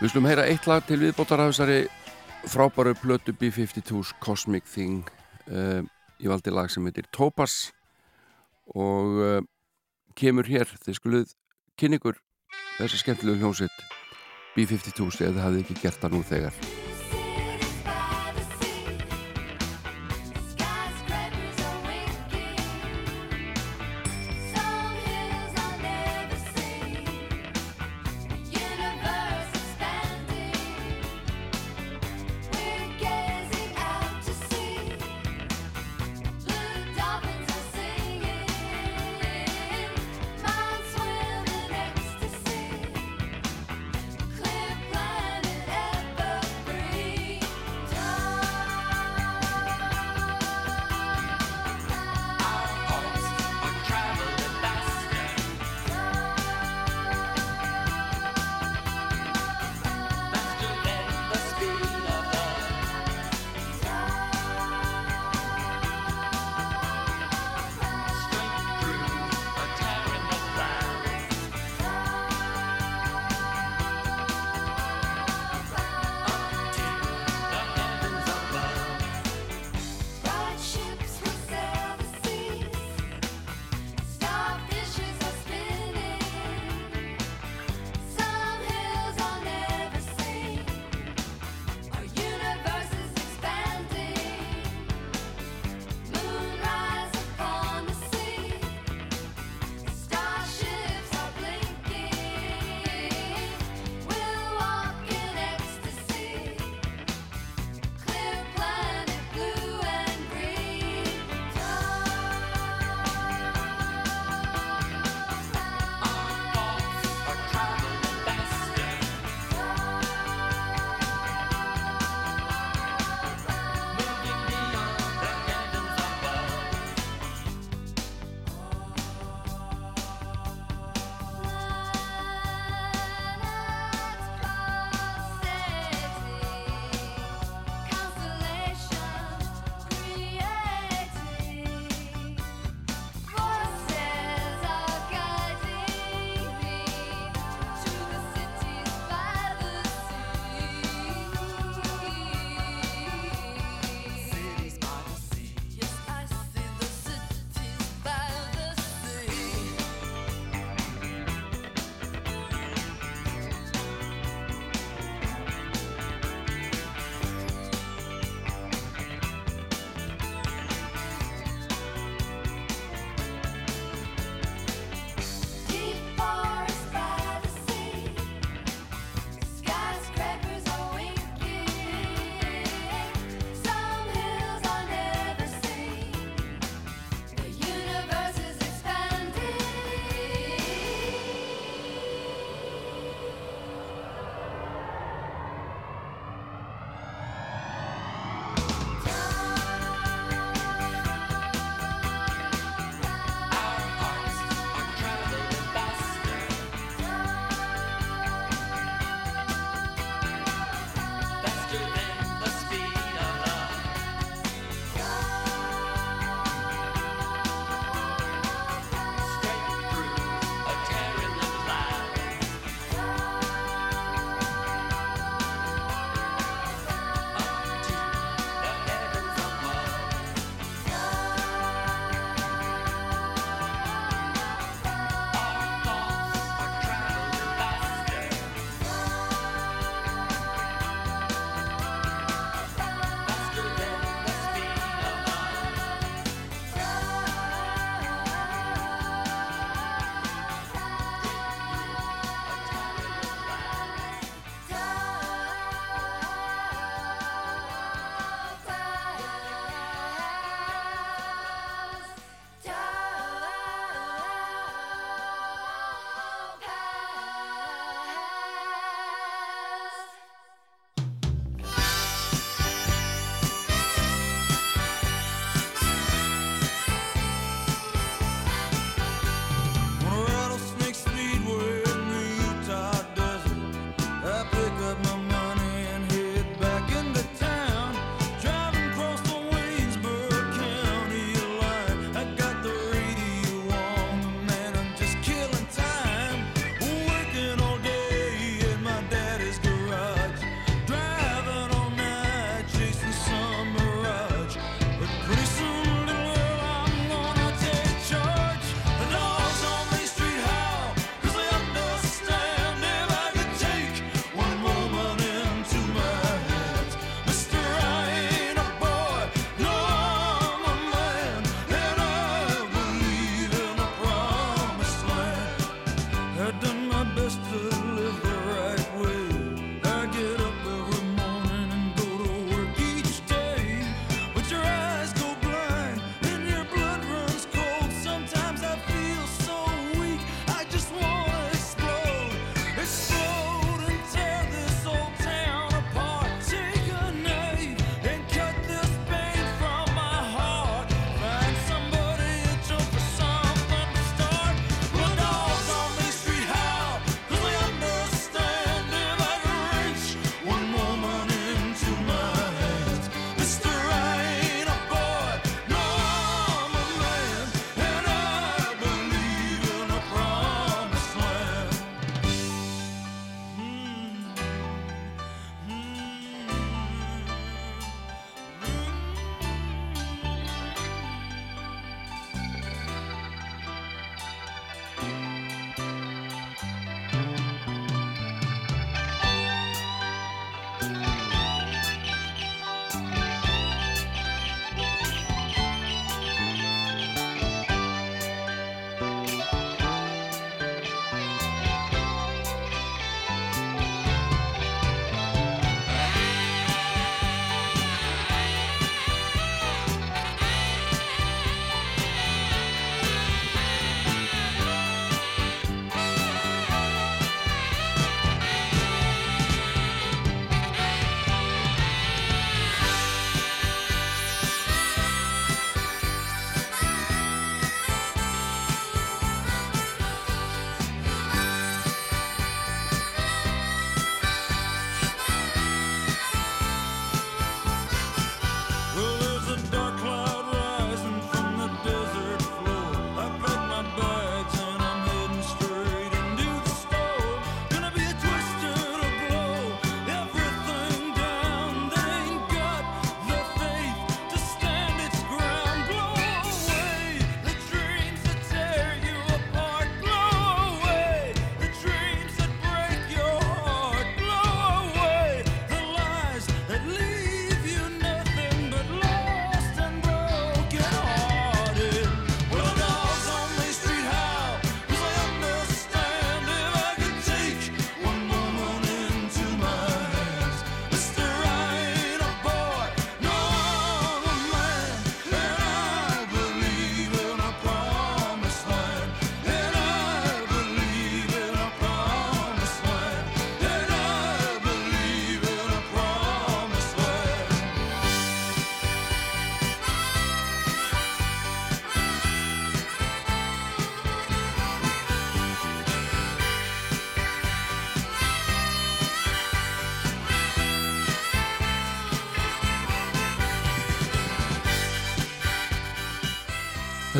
Við 0.00 0.14
slum 0.14 0.24
heyra 0.24 0.46
eitt 0.48 0.64
lag 0.64 0.80
til 0.88 0.96
viðbótar 1.02 1.42
af 1.44 1.50
þessari 1.50 1.82
frábæru 2.48 2.94
plötu 2.96 3.34
B-52's 3.36 4.14
Cosmic 4.24 4.64
Thing. 4.64 5.04
Uh, 5.44 5.84
ég 6.16 6.32
valdi 6.32 6.54
lag 6.54 6.72
sem 6.72 6.86
heitir 6.88 7.04
Topaz 7.12 7.74
og 8.72 9.20
uh, 9.20 9.38
kemur 10.16 10.48
hér, 10.48 10.72
þið 10.86 10.96
skuluð 10.96 11.34
kynningur 11.76 12.16
þessa 12.78 13.02
skemmtilegu 13.02 13.42
hljómsveit 13.42 13.84
B-52's 14.56 15.20
eða 15.20 15.34
þið 15.34 15.44
hafið 15.44 15.66
ekki 15.66 15.82
gert 15.82 16.00
það 16.00 16.16
nú 16.16 16.22
þegar 16.32 16.89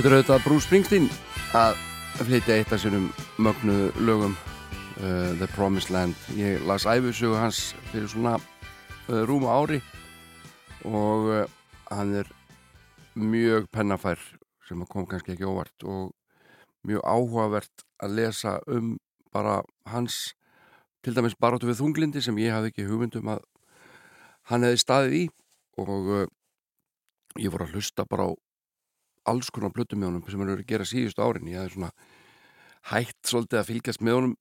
Þetta 0.01 0.09
er 0.09 0.15
auðvitað 0.17 0.45
Bruce 0.47 0.65
Springsteen 0.65 1.07
að 1.61 1.81
flytja 2.25 2.55
eitt 2.57 2.71
af 2.73 2.81
sínum 2.81 3.11
mögnu 3.37 3.91
lögum 4.01 4.33
uh, 4.33 5.35
The 5.37 5.45
Promised 5.53 5.93
Land. 5.93 6.17
Ég 6.41 6.65
las 6.65 6.87
æfisögu 6.89 7.37
hans 7.37 7.75
fyrir 7.91 8.09
svona 8.09 8.39
uh, 8.39 9.21
rúma 9.29 9.53
ári 9.61 9.83
og 10.89 11.29
uh, 11.29 11.45
hann 11.93 12.17
er 12.17 12.33
mjög 13.13 13.69
pennafær 13.77 14.25
sem 14.65 14.89
kom 14.89 15.05
kannski 15.05 15.37
ekki 15.37 15.45
óvart 15.45 15.85
og 15.85 16.15
mjög 16.89 17.05
áhugavert 17.05 17.89
að 18.01 18.17
lesa 18.23 18.57
um 18.73 18.95
bara 19.37 19.61
hans 19.85 20.31
til 21.05 21.13
dæmis 21.13 21.37
baróttu 21.37 21.69
við 21.69 21.83
þunglindi 21.85 22.25
sem 22.25 22.41
ég 22.41 22.57
hafði 22.57 22.73
ekki 22.73 22.89
hugmyndum 22.89 23.35
að 23.37 23.45
hann 24.49 24.65
hefði 24.65 24.87
staðið 24.89 25.25
í 25.27 25.27
og 25.77 26.15
uh, 26.23 26.29
ég 27.37 27.53
voru 27.53 27.69
að 27.69 27.77
hlusta 27.77 28.09
bara 28.09 28.33
á 28.33 28.41
alls 29.29 29.51
konar 29.53 29.73
plötum 29.75 30.01
með 30.01 30.11
honum 30.11 30.29
sem 30.29 30.41
hann 30.41 30.53
eru 30.55 30.65
að 30.65 30.71
gera 30.73 30.89
síðustu 30.89 31.25
árin. 31.25 31.51
Ég 31.51 31.61
hafði 31.61 31.75
svona 31.77 31.91
hægt 32.91 33.21
svolítið 33.29 33.61
að 33.61 33.69
fylgjast 33.71 34.05
með 34.05 34.19
honum 34.19 34.37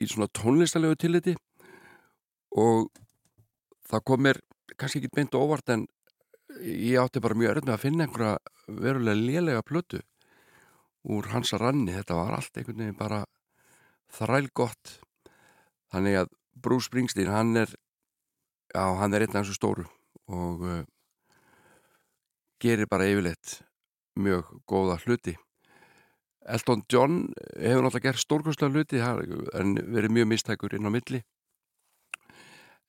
í 0.00 0.08
svona 0.08 0.30
tónlistalegu 0.38 0.96
tilliti 1.00 1.34
og 2.54 2.88
það 3.90 4.04
kom 4.08 4.24
mér 4.24 4.40
kannski 4.78 5.02
ekki 5.02 5.12
beint 5.14 5.34
og 5.34 5.48
óvart 5.48 5.74
en 5.74 5.86
ég 6.62 7.00
átti 7.02 7.22
bara 7.22 7.36
mjög 7.38 7.56
örð 7.56 7.68
með 7.68 7.74
að 7.74 7.82
finna 7.82 8.06
einhverja 8.06 8.36
verulega 8.68 9.20
lélega 9.20 9.66
plötu 9.66 10.00
úr 11.04 11.28
hans 11.34 11.52
að 11.52 11.66
ranni. 11.66 11.92
Þetta 11.92 12.18
var 12.20 12.38
allt 12.38 12.56
einhvern 12.56 12.84
veginn 12.84 13.00
bara 13.00 13.24
þræl 14.14 14.48
gott 14.54 14.98
þannig 15.92 16.22
að 16.22 16.32
Bruce 16.54 16.88
Springsteen 16.88 17.32
hann 17.32 17.56
er 17.58 17.74
já 18.74 18.84
hann 18.98 19.14
er 19.14 19.24
einn 19.24 19.36
af 19.36 19.44
þessu 19.44 19.58
stóru 19.58 19.84
og 20.30 20.64
uh, 20.64 20.82
gerir 22.62 22.88
bara 22.90 23.08
yfirleitt 23.10 23.58
mjög 24.20 24.50
góða 24.70 24.98
hluti. 25.04 25.34
Elton 26.44 26.82
John 26.92 27.30
hefur 27.56 27.84
náttúrulega 27.84 28.10
gert 28.10 28.20
stórkostlega 28.20 28.74
hluti 28.74 29.00
en 29.00 29.74
verið 29.94 30.12
mjög 30.12 30.28
mistækur 30.34 30.76
inn 30.76 30.88
á 30.88 30.92
milli. 30.92 31.22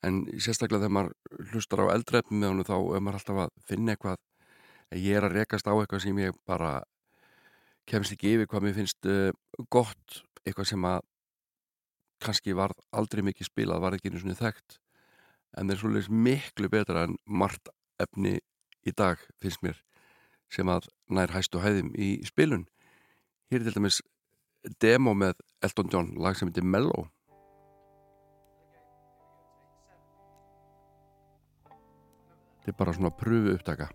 En 0.03 0.25
sérstaklega 0.37 0.83
þegar 0.83 0.95
maður 0.97 1.51
hlustar 1.53 1.85
á 1.87 1.93
eldreifn 1.95 2.35
með 2.35 2.51
honum 2.51 2.67
þá 2.67 2.75
er 2.75 3.05
maður 3.05 3.19
alltaf 3.21 3.41
að 3.45 3.53
finna 3.69 3.95
eitthvað 3.95 4.99
ég 4.99 5.17
er 5.17 5.25
að 5.25 5.37
rekast 5.39 5.69
á 5.71 5.73
eitthvað 5.73 6.03
sem 6.03 6.19
ég 6.21 6.35
bara 6.45 6.73
kemst 7.89 8.13
ekki 8.13 8.35
yfir 8.35 8.49
hvað 8.51 8.67
mér 8.67 8.77
finnst 8.79 9.09
uh, 9.09 9.31
gott 9.71 10.21
eitthvað 10.43 10.69
sem 10.73 10.85
að 10.89 10.99
kannski 12.25 12.55
varð 12.57 12.77
aldrei 12.95 13.23
mikið 13.25 13.49
spilað 13.49 13.81
var 13.81 13.95
ekki 13.95 14.11
einu 14.11 14.21
svona 14.21 14.37
þekkt. 14.37 14.79
En 15.55 15.67
það 15.69 15.75
er 15.75 15.81
svolítið 15.81 16.21
miklu 16.27 16.69
betra 16.69 17.07
en 17.07 17.17
margt 17.25 17.71
efni 18.01 18.37
í 18.85 18.91
dag 18.91 19.21
finnst 19.39 19.63
mér 19.63 19.79
sem 20.55 20.71
að 20.71 20.87
nær 21.11 21.33
hæstu 21.35 21.61
hæðum 21.63 21.91
í 21.99 22.15
spilun. 22.27 22.65
Hér 23.51 23.61
er 23.61 23.67
til 23.67 23.75
dæmis 23.77 23.99
demo 24.81 25.13
með 25.13 25.43
Elton 25.65 25.91
John 25.91 26.15
lag 26.21 26.37
sem 26.37 26.49
heitir 26.49 26.65
Mellow. 26.65 27.09
Þetta 32.65 32.73
er 32.73 32.79
bara 32.79 32.95
svona 32.97 33.13
pröfu 33.13 33.53
upptaka 33.53 33.91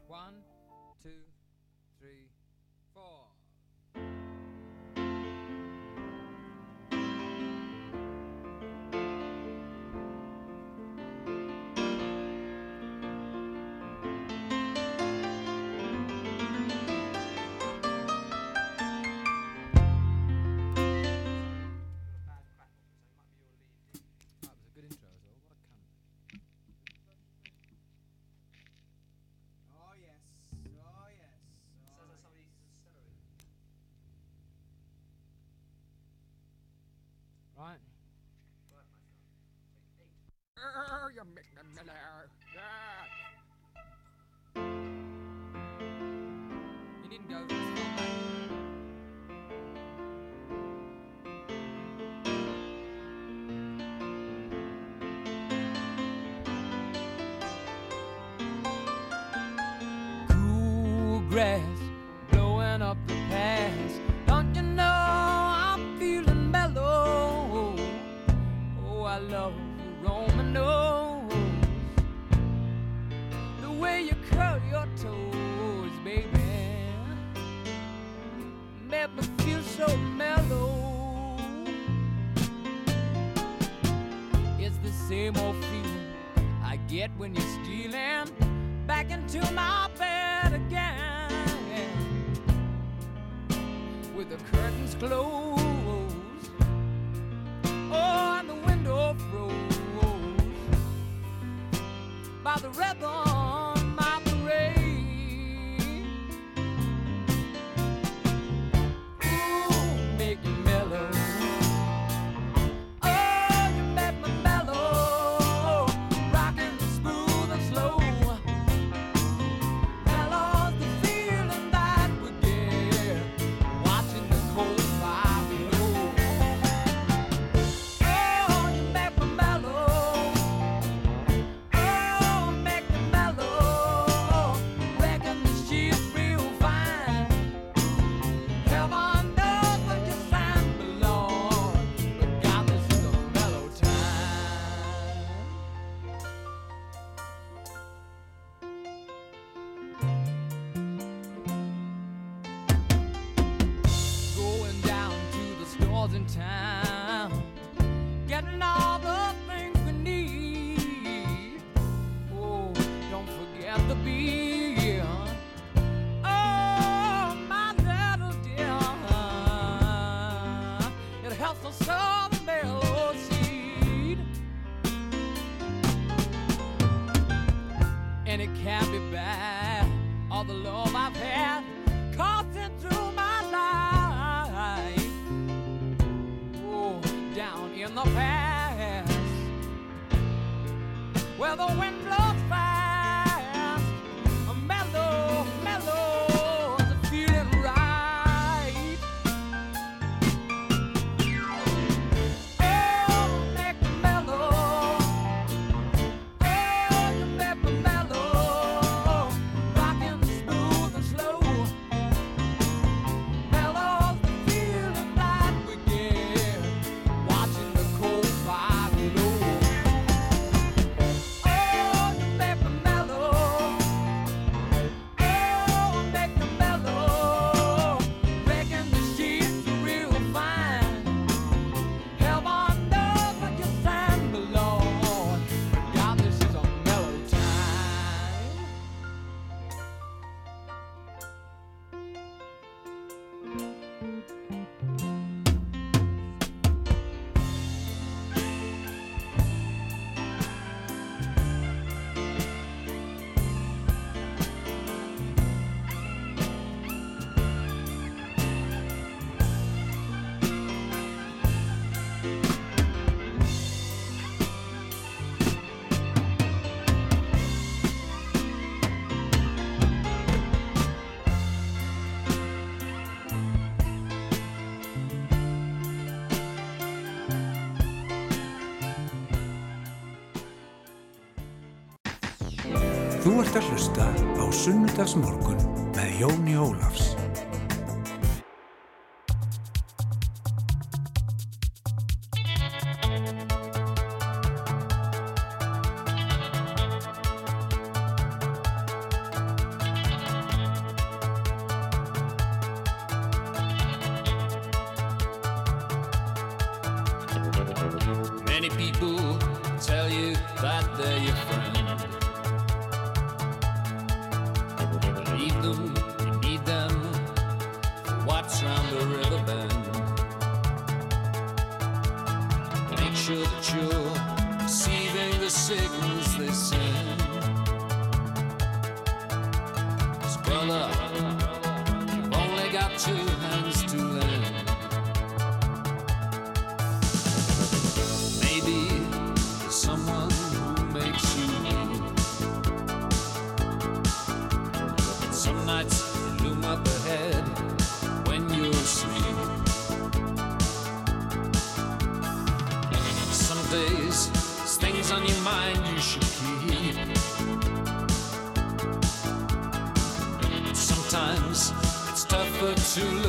ert 283.41 283.57
að 283.57 283.69
hlusta 283.71 284.07
á 284.37 284.45
Sunnudagsmorgun 284.53 285.61
með 285.97 286.19
Jóni 286.21 286.59
Ólafs. 286.61 287.10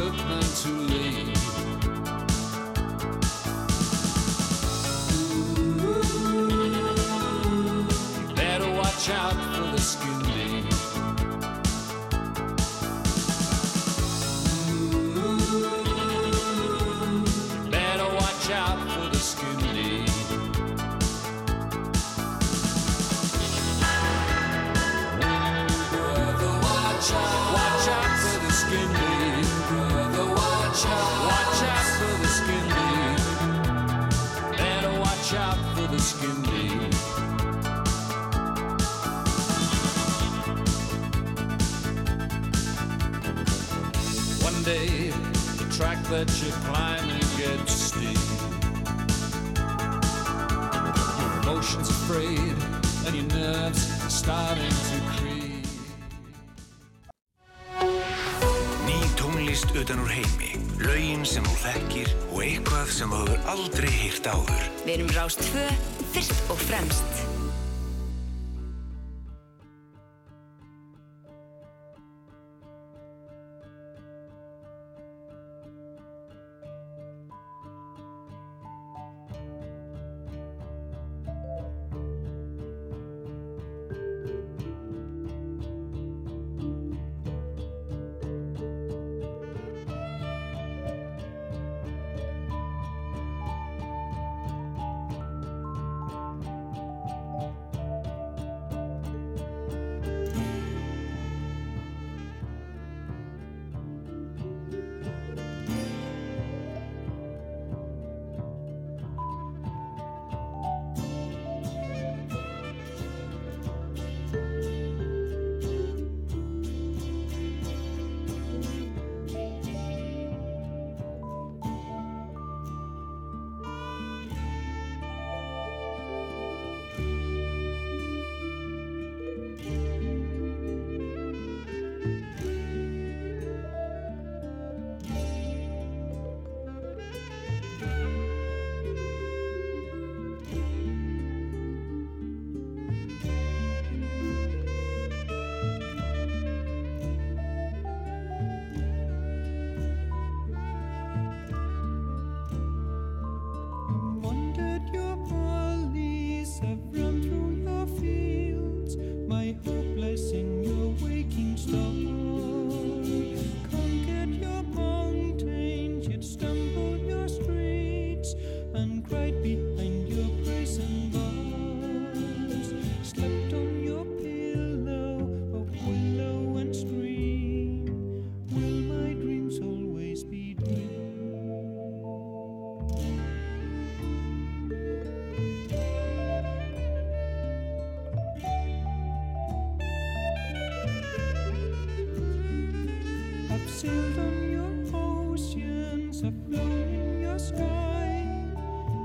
Too 0.01 0.09
to 0.09 0.90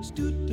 stood 0.07 0.47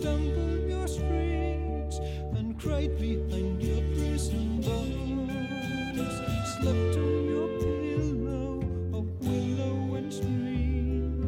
stumbled 0.00 0.64
your 0.64 0.88
streets 0.88 1.98
and 2.36 2.58
cried 2.58 2.92
behind 2.98 3.60
your 3.60 3.82
prison 3.92 4.64
bars. 4.64 6.16
Slept 6.56 6.96
on 6.96 7.24
your 7.28 7.48
pillow 7.60 8.64
of 8.96 9.04
willow 9.20 9.76
and 9.98 10.08
stream. 10.12 11.20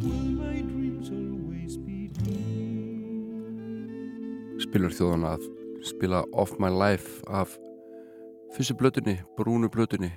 Will 0.00 0.28
my 0.40 0.56
dreams 0.64 1.12
always 1.12 1.76
be 1.76 2.08
spilur 4.64 4.96
þjóðan 4.96 5.28
að 5.34 5.44
spila 5.84 6.24
Off 6.32 6.56
My 6.58 6.72
Life 6.72 7.20
af 7.28 7.52
fyrstu 8.56 8.78
blötunni, 8.80 9.18
brúnu 9.36 9.68
blötunni 9.68 10.10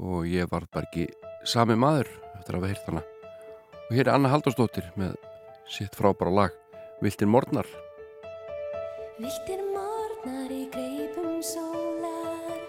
og 0.00 0.24
ég 0.26 0.48
var 0.48 0.64
bara 0.72 0.88
ekki 0.88 1.10
sami 1.44 1.76
maður 1.76 2.08
eftir 2.38 2.56
að 2.56 2.62
hafa 2.62 2.72
heyrt 2.72 2.88
hana 2.88 3.04
og 3.84 3.92
hér 3.92 4.08
er 4.08 4.14
Anna 4.16 4.32
Halldórsdóttir 4.32 4.88
með 4.96 5.14
sitt 5.68 5.94
frábæra 5.98 6.32
lag 6.40 6.61
Viltin 7.02 7.32
Mornar 7.34 7.66
Viltir 9.18 9.58
morgnar 9.74 10.52
í 10.54 10.70
greipum 10.70 11.40
sólar. 11.42 12.60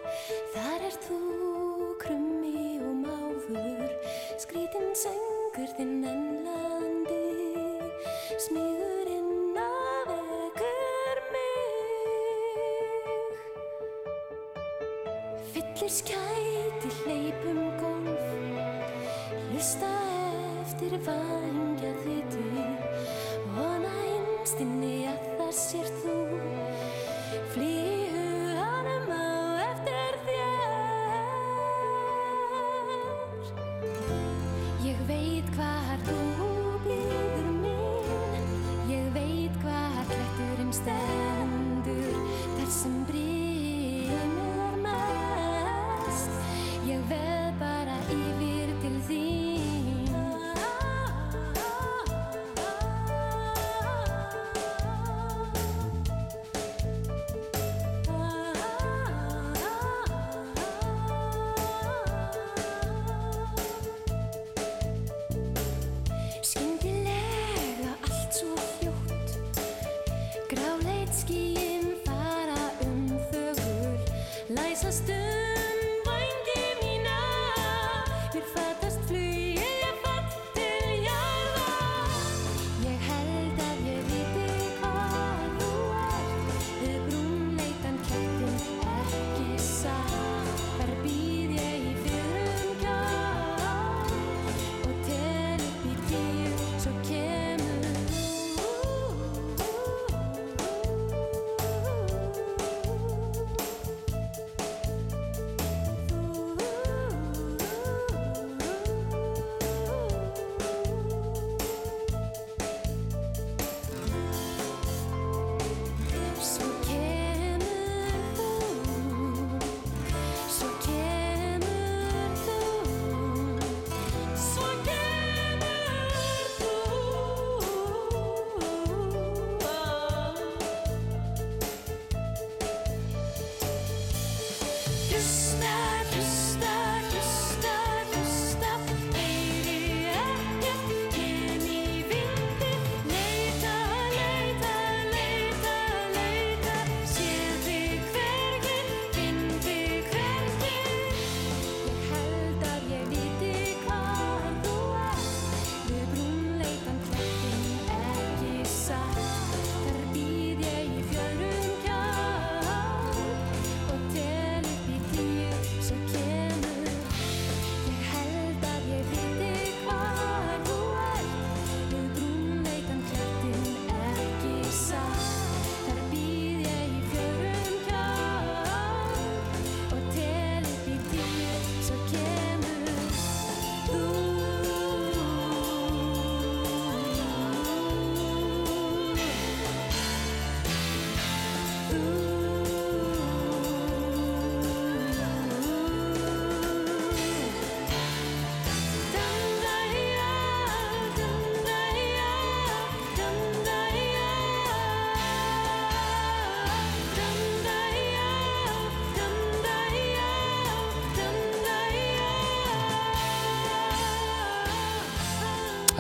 Þar 0.56 0.86
er 0.88 0.96
þú 1.04 1.18
krummi 2.02 2.82
og 2.82 2.96
máður 3.04 3.94
Skrítin 4.42 4.90
söngur 4.98 5.70
þinn 5.78 6.02
ennlandi. 6.10 7.20
Smíður 8.42 9.12
inn 9.14 9.54
af 9.62 10.10
ekkur 10.18 11.22
mig. 11.36 13.30
Fyllir 15.54 15.94
skæti 16.00 16.90
hleypum 17.04 17.62
golf. 17.84 18.26
Hlusta 19.52 19.94
eftir 20.66 20.98
vangja 21.06 21.94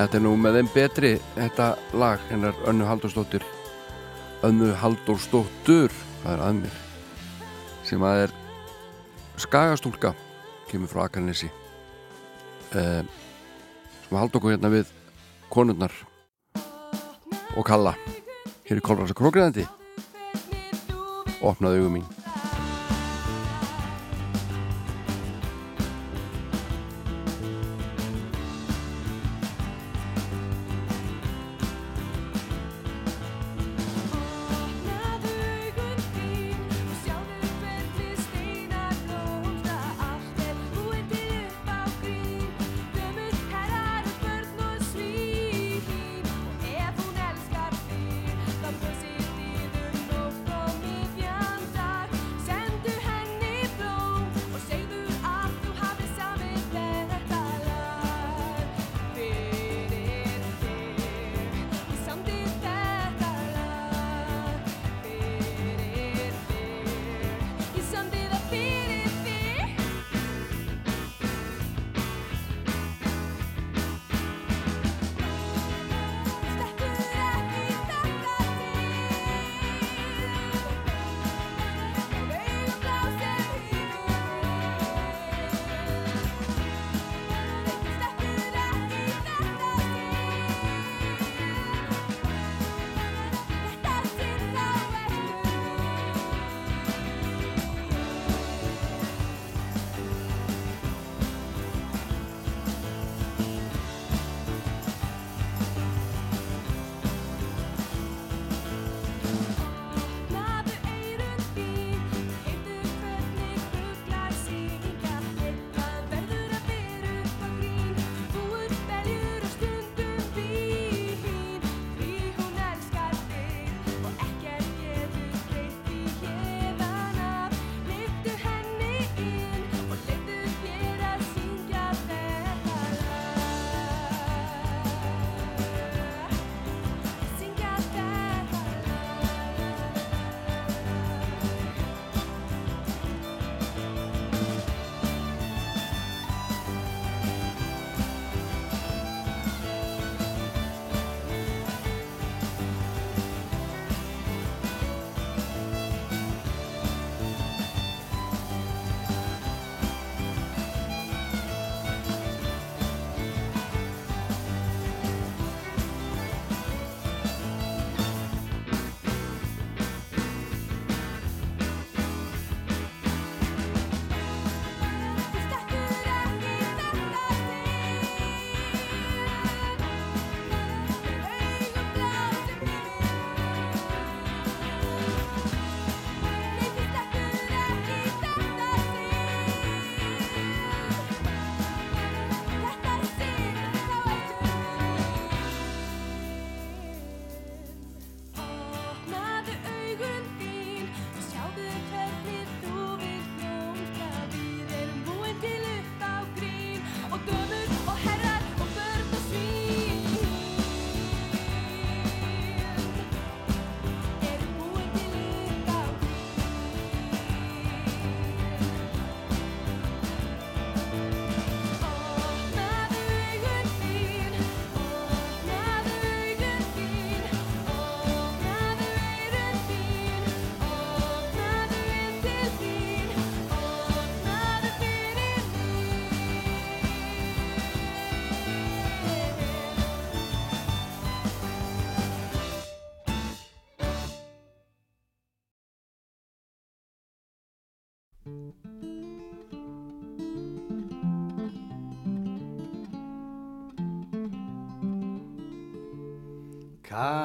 Þetta 0.03 0.17
er 0.19 0.23
nú 0.25 0.31
með 0.35 0.57
þeim 0.57 0.69
betri 0.73 1.09
þetta 1.31 1.65
lag 1.95 2.23
hennar 2.27 2.57
Önnu 2.67 2.83
Halldórsdóttir. 2.83 3.43
Önnu 4.43 4.73
Halldórsdóttur 4.75 5.93
það 6.23 6.33
er 6.33 6.41
að 6.43 6.57
mér 6.57 6.73
sem 7.87 8.03
að 8.03 8.23
er 8.25 8.33
skagastúlka 9.39 10.11
kemur 10.67 10.91
frá 10.91 11.05
Akarnesi 11.05 11.47
eh, 12.75 12.99
sem 14.03 14.19
haldi 14.19 14.41
okkur 14.41 14.57
hérna 14.57 14.73
við 14.73 14.91
konurnar 15.47 15.95
og 17.55 17.63
kalla 17.63 17.95
hér 18.67 18.83
í 18.83 18.83
Kolbrasa 18.83 19.15
Krókriðandi 19.15 19.63
opnaði 21.39 21.79
augum 21.79 22.01
mín 22.01 22.22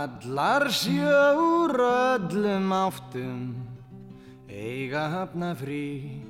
Kallar 0.08 0.68
sjöur 0.70 1.74
öllum 1.80 2.72
áttum 2.72 3.54
eiga 4.48 5.08
hafna 5.08 5.54
frí. 5.54 6.22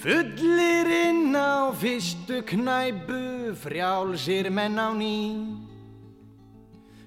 Fullir 0.00 0.88
inn 1.08 1.32
á 1.32 1.72
fyrstu 1.72 2.42
knæpu 2.44 3.54
frjálsir 3.56 4.50
menn 4.50 4.76
á 4.76 4.92
ný. 4.92 5.48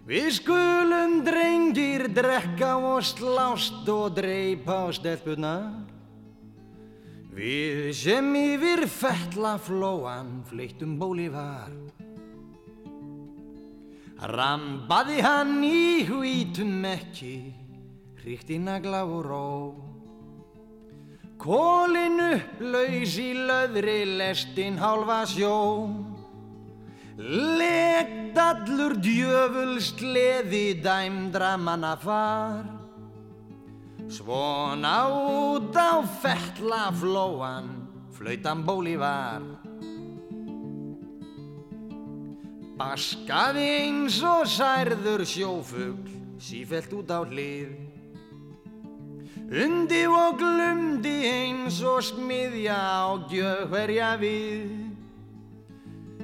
Við 0.09 0.29
skulum 0.39 1.21
drengir 1.25 2.09
drekka 2.09 2.77
og 2.77 3.03
slást 3.05 3.85
og 3.89 4.15
dreipa 4.17 4.85
á 4.85 4.93
stelpunar 4.93 5.73
Við 7.33 7.89
sem 7.97 8.27
yfir 8.37 8.85
fettla 8.85 9.57
flóan 9.57 10.45
fleittum 10.45 10.93
bólívar 11.01 11.73
Rambaði 14.15 15.19
hann 15.19 15.59
í 15.67 16.05
hvítum 16.07 16.85
ekki, 16.87 17.35
hríkti 18.21 18.55
nagla 18.63 19.03
og 19.03 19.25
ró. 19.27 19.49
Kólin 21.35 22.21
upp 22.23 22.61
laus 22.63 23.17
í 23.19 23.33
löðri 23.35 24.05
lestin 24.15 24.79
hálfa 24.79 25.25
sjó. 25.27 25.57
Legt 27.19 28.39
allur 28.39 28.95
djöful 29.03 29.75
sleði 29.83 30.79
dæmdra 30.79 31.53
manna 31.59 31.97
far. 31.99 32.63
Svona 34.07 34.95
út 35.11 35.75
á 35.75 35.99
fettla 36.23 36.87
flóan, 36.95 37.67
flautan 38.15 38.63
bóli 38.63 38.95
var. 38.95 39.64
Baskaði 42.75 43.65
eins 43.85 44.17
og 44.27 44.49
særður 44.51 45.21
sjófugl, 45.23 46.09
sífelt 46.43 46.91
út 46.97 47.11
á 47.13 47.23
hlið. 47.23 47.71
Undi 49.45 50.01
og 50.11 50.41
glumdi 50.41 51.13
eins 51.29 51.77
og 51.87 52.01
smiðja 52.03 52.75
á 52.75 53.15
gjöð 53.31 53.61
hverja 53.71 54.09
við. 54.19 54.73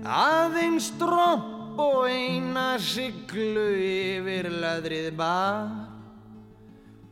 Aðeins 0.04 0.90
dropp 1.00 1.80
og 1.80 2.10
eina 2.10 2.76
siglu 2.84 3.70
yfir 3.86 4.50
löðrið 4.52 5.08
bar. 5.16 5.72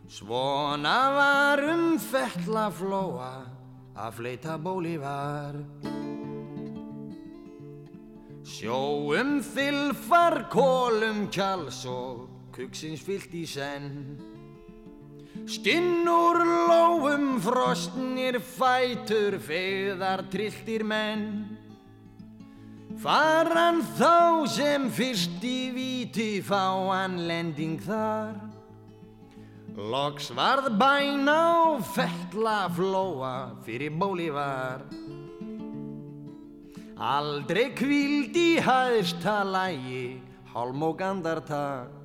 Svona 0.10 0.98
var 1.16 1.64
um 1.70 1.96
fettla 2.02 2.68
flóa 2.74 3.32
að 3.96 4.20
fleita 4.20 4.58
bóli 4.60 4.98
var. 5.00 5.62
Sjóum 8.50 9.44
þilfar 9.46 10.48
kólum 10.50 11.28
kjáls 11.30 11.84
og 11.86 12.24
kuksins 12.56 13.04
fyllt 13.06 13.34
í 13.38 13.44
senn. 13.46 14.18
Skinn 15.46 16.08
úr 16.10 16.40
lóum 16.70 17.38
frostnir 17.46 18.40
fætur 18.42 19.38
feðar 19.46 20.26
trilltir 20.34 20.82
menn. 20.82 21.28
Faran 23.00 23.84
þá 24.00 24.50
sem 24.50 24.90
fyrst 24.98 25.46
í 25.46 25.70
víti 25.76 26.42
fáan 26.42 27.22
lending 27.30 27.78
þar. 27.86 28.34
Loks 29.78 30.34
varð 30.34 30.74
bæn 30.82 31.30
á 31.30 31.78
fettla 31.94 32.64
flóa 32.74 33.36
fyrir 33.62 33.94
bóli 33.94 34.34
var. 34.34 34.82
Aldrei 37.00 37.70
kvíld 37.72 38.36
í 38.36 38.58
hæðsta 38.60 39.38
lægi, 39.48 40.20
hálm 40.52 40.82
og 40.84 40.98
gandartak. 41.00 41.96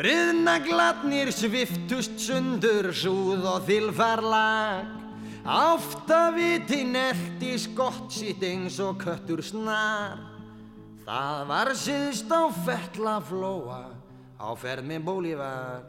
Riðnaglatnir 0.00 1.28
sviftust 1.36 2.16
sundur, 2.16 2.88
súð 2.96 3.44
og 3.44 3.66
þilfarlag. 3.68 4.88
Áftaviti 5.44 6.80
nelti 6.88 7.58
skott 7.60 8.08
sitt 8.14 8.40
eins 8.40 8.78
og 8.80 9.02
köttur 9.02 9.42
snar. 9.44 10.16
Það 11.04 11.44
var 11.50 11.72
síðst 11.76 12.32
á 12.32 12.48
fettla 12.64 13.18
flóa, 13.20 13.82
á 14.40 14.48
ferð 14.56 14.88
með 14.88 15.04
bólívar. 15.10 15.84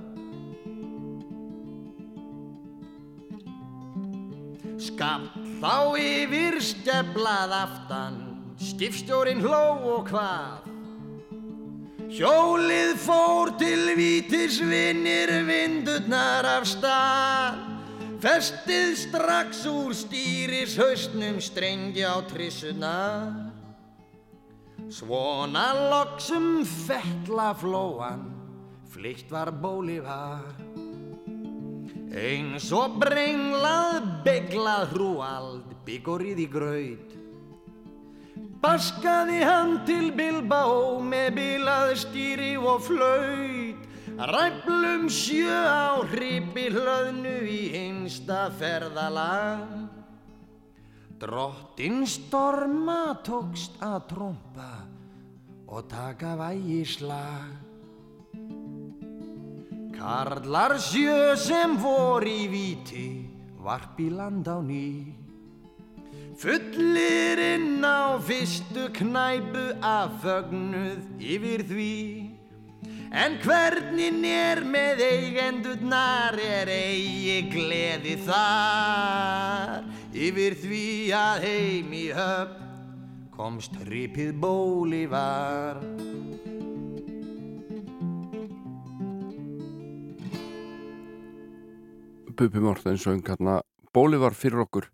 Skall 4.84 5.30
þá 5.64 5.96
yfir 5.96 6.58
steflað 6.60 7.54
aftan, 7.56 8.16
skipstjórin 8.60 9.40
hló 9.40 9.80
og 9.96 10.10
hvað. 10.12 10.66
Hjólið 12.14 12.98
fór 13.00 13.54
til 13.62 13.94
vítis 13.96 14.60
vinnir 14.60 15.32
vindurnar 15.48 16.46
af 16.60 16.68
stað. 16.68 17.62
Festið 18.24 18.92
strax 19.06 19.64
úr 19.72 19.96
stýris 19.96 20.76
hausnum 20.80 21.40
strengja 21.44 22.12
á 22.12 22.20
trissunar. 22.28 23.32
Svona 24.92 25.66
loksum 25.80 26.68
fettla 26.68 27.54
flóan, 27.56 28.28
flykt 28.92 29.32
var 29.32 29.52
bólið 29.64 30.04
var. 30.06 30.73
Eins 32.14 32.68
og 32.70 33.00
brenglað, 33.02 34.06
beglað 34.22 34.92
hrúald, 34.94 35.72
byggorið 35.82 36.42
í 36.44 36.46
graut. 36.46 37.16
Baskaði 38.62 39.40
hann 39.42 39.80
til 39.88 40.12
Bilbao 40.14 41.02
með 41.02 41.32
bilað 41.40 41.96
stýri 42.04 42.54
og 42.62 42.86
flaut. 42.86 43.90
Ræplum 44.14 45.10
sjö 45.10 45.58
á 45.58 46.06
hripi 46.14 46.70
hlöðnu 46.70 47.34
í 47.50 47.74
einsta 47.82 48.46
ferðalag. 48.62 49.74
Drottin 51.18 52.06
storma 52.06 53.18
tókst 53.26 53.82
að 53.82 54.00
trompa 54.14 54.72
og 55.66 55.90
taka 55.90 56.38
vægislag. 56.38 57.63
Karlar 60.04 60.74
sjö 60.84 61.32
sem 61.40 61.78
vor 61.80 62.26
í 62.28 62.50
víti, 62.52 63.24
varp 63.64 63.96
í 64.04 64.10
land 64.12 64.44
á 64.52 64.60
ný. 64.60 65.16
Fullir 66.36 67.40
inn 67.40 67.80
á 67.80 68.20
fyrstu 68.20 68.90
knæpu 68.98 69.64
af 69.80 70.18
fögnuð 70.20 71.24
yfir 71.24 71.64
því. 71.70 71.96
En 73.16 73.40
hvernig 73.46 74.28
er 74.28 74.66
með 74.68 75.06
eigendurnar 75.08 76.36
er 76.36 76.68
eigi 76.68 77.40
gleði 77.54 78.18
þar. 78.28 79.88
Yfir 80.12 80.60
því 80.66 80.86
að 81.16 81.48
heim 81.48 81.96
í 81.96 82.10
höfn 82.12 83.32
komst 83.32 83.80
hripið 83.88 84.36
bóli 84.44 85.06
var. 85.08 85.80
Bubi 92.36 92.60
Morten 92.60 92.98
söng 92.98 93.22
hérna 93.28 93.62
Bólivar 93.94 94.34
fyrir 94.34 94.64
okkur. 94.66 94.88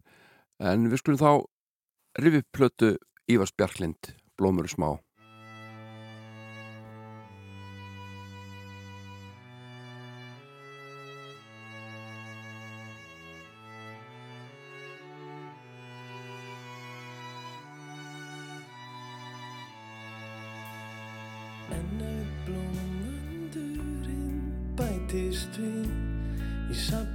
En 0.60 0.90
við 0.92 1.00
skulum 1.02 1.20
þá 1.22 1.32
rifið 2.20 2.48
plötu 2.52 2.90
Ívars 3.32 3.54
Bjarklind 3.56 4.12
Blómur 4.36 4.68
smá 4.68 4.98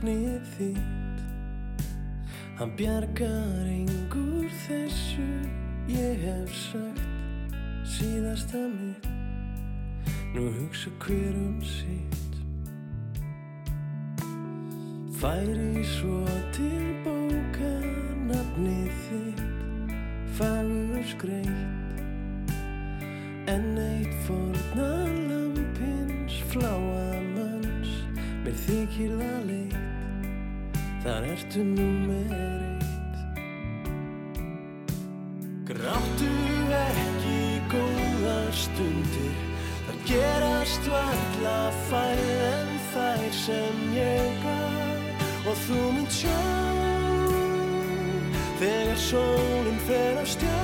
í 0.08 0.14
safnið 0.14 0.48
þitt? 0.56 1.20
Hann 2.58 2.72
bjargar 2.76 3.66
engur 3.66 4.50
þessu 4.66 5.24
ég 5.88 6.18
hef 6.20 6.52
sagt 6.52 7.54
síðasta 7.84 8.58
mitt. 8.68 9.08
Nú 10.34 10.50
hugsa 10.58 10.90
hver 11.00 11.34
um 11.34 11.62
sitt. 11.62 12.36
Færi 15.20 15.84
svo 15.84 16.20
til 16.52 16.84
bóka 17.04 17.72
nafnið 18.28 18.92
þitt 19.06 19.40
fagur 20.34 21.04
skreitt 21.06 21.80
En 23.46 23.78
eitt 23.78 24.12
forna 24.26 24.90
lampins 25.30 26.42
fláa 26.50 27.22
manns 27.36 27.92
mér 28.44 28.56
þykir 28.66 29.16
það 29.20 29.40
leitt 29.48 29.93
þar 31.04 31.26
ertu 31.28 31.62
númer 31.68 32.30
eitt. 32.32 33.16
Gráttu 35.68 36.30
ekki 36.78 37.40
góðar 37.72 38.54
stundir. 38.56 39.36
Þar 39.84 39.98
gerast 40.08 40.88
varla 40.88 41.58
færð 41.90 42.30
en 42.48 42.72
þær 42.94 43.26
sem 43.36 43.82
ég 43.98 44.40
gaf 44.44 45.24
og 45.44 45.60
þú 45.66 45.80
mynd 45.98 46.14
sjá 46.14 46.40
þegar 48.62 49.00
sólinn 49.04 49.80
fer 49.84 50.20
af 50.22 50.30
stjá 50.32 50.60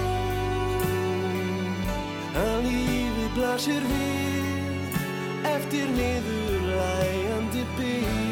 að 2.40 2.68
lífið 2.70 3.30
blasir 3.36 3.88
við 3.92 4.98
eftir 5.52 5.94
niðurlægandi 5.98 7.66
bíl 7.76 8.29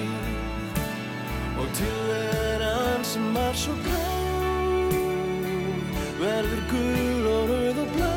og 1.58 1.68
tilveran 1.74 3.04
sem 3.04 3.34
var 3.34 3.54
svo 3.58 3.74
grá 3.86 4.06
verður 6.18 6.62
gul 6.70 7.26
og 7.30 7.50
rauð 7.50 7.80
og 7.82 7.90
blá. 7.96 8.14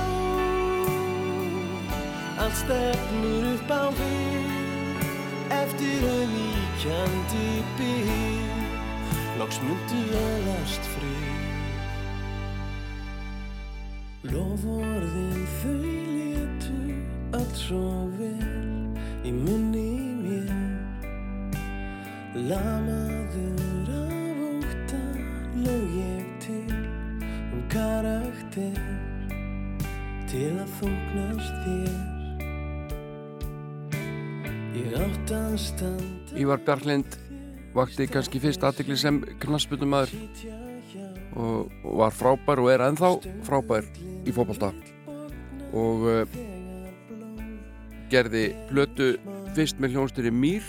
Allt 2.41 2.57
stefnur 2.57 3.47
upp 3.53 3.73
á 3.73 3.84
við 3.99 4.51
eftir 5.57 6.07
auðvíkjandi 6.13 7.47
bíl. 7.77 8.11
Loks 9.41 9.61
myndu 9.65 10.01
velast 10.11 10.89
frí 10.93 11.15
Lofórðin 14.31 15.47
þau 15.61 15.77
létu 15.81 16.81
allt 17.34 17.57
svo 17.57 17.88
vel 18.19 18.93
í 19.26 19.34
munni 19.34 19.89
mér. 20.22 20.51
Óta 22.51 23.20
lög 25.61 25.95
ég 25.97 26.25
til 26.41 26.73
um 27.53 27.61
karakter 27.69 28.77
til 30.31 30.53
að 30.61 30.71
þóknast 30.79 31.59
þér? 31.65 31.97
Ég 34.79 34.95
átt 34.97 35.33
að 35.35 35.57
standa 35.61 36.39
Ívar 36.39 36.63
Bjarklind 36.65 37.17
vakti 37.75 38.07
kannski 38.09 38.41
fyrst 38.43 38.63
aðtikli 38.65 38.97
sem 38.99 39.19
knassbundumæður 39.43 40.15
og, 41.35 41.69
var 42.01 42.15
frábær 42.15 42.63
og 42.63 42.71
er 42.71 42.85
ennþá 42.88 43.11
frábær 43.47 43.88
í 44.25 44.33
fótbolta. 44.35 44.71
Og 45.71 46.07
uh, 46.07 46.39
gerði 48.11 48.49
plötu 48.71 49.13
fyrst 49.55 49.79
með 49.79 49.95
hljónstýri 49.95 50.33
Mýr 50.35 50.65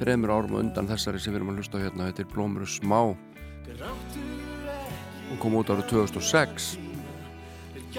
þreymur 0.00 0.32
árum 0.32 0.56
undan 0.62 0.88
þessari 0.88 1.20
sem 1.20 1.34
við 1.34 1.42
erum 1.42 1.52
að 1.52 1.60
hlusta 1.60 1.82
hérna. 1.82 2.08
Þetta 2.08 2.24
er 2.24 2.32
Blómur 2.32 2.64
og 2.64 2.72
smá 2.72 3.00
og 5.32 5.38
kom 5.40 5.54
út 5.58 5.70
árið 5.72 5.88
2006 5.92 6.72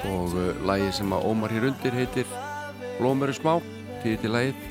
og 0.04 0.36
uh, 0.36 0.52
lagi 0.68 0.90
sem 0.96 1.14
að 1.14 1.26
Ómar 1.30 1.54
hér 1.54 1.70
undir 1.70 1.96
heitir 1.98 2.30
Blómur 3.00 3.32
og 3.32 3.38
smá 3.38 3.54
tíði 4.04 4.30
lagið. 4.30 4.70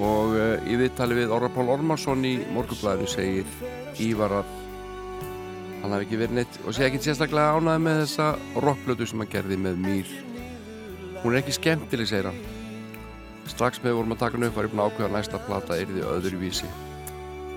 Og 0.00 0.34
uh, 0.34 0.56
í 0.66 0.78
viðtali 0.80 1.18
við 1.18 1.34
Orra 1.34 1.50
Pál 1.52 1.68
Ormarsson 1.74 2.24
í 2.26 2.36
morgublæðinu 2.54 3.10
segir 3.10 3.50
Ívar 4.02 4.40
að 4.40 4.54
hann 5.82 5.92
hafi 5.92 6.08
ekki 6.08 6.20
verið 6.22 6.38
neitt 6.40 6.60
og 6.64 6.74
sé 6.74 6.86
ekki 6.86 7.02
sérstaklega 7.04 7.58
ánæði 7.58 7.84
með 7.84 8.00
þessa 8.04 8.30
rockblötu 8.64 9.10
sem 9.10 9.20
hann 9.22 9.32
gerði 9.34 9.60
með 9.60 9.82
Mýr 9.84 10.14
hún 11.20 11.34
er 11.34 11.42
ekki 11.42 11.54
skemmtileg, 11.56 12.08
segir 12.08 12.30
hann. 12.30 12.40
Strax 13.48 13.82
með 13.84 14.00
vorum 14.00 14.16
að 14.16 14.24
taka 14.24 14.38
hann 14.38 14.48
upp 14.48 14.56
var 14.56 14.66
ég 14.66 14.72
búin 14.72 14.82
að 14.86 14.90
ákveða 14.90 15.14
næsta 15.18 15.44
plata 15.44 15.78
yrði 15.82 16.08
öðruvísi 16.14 16.72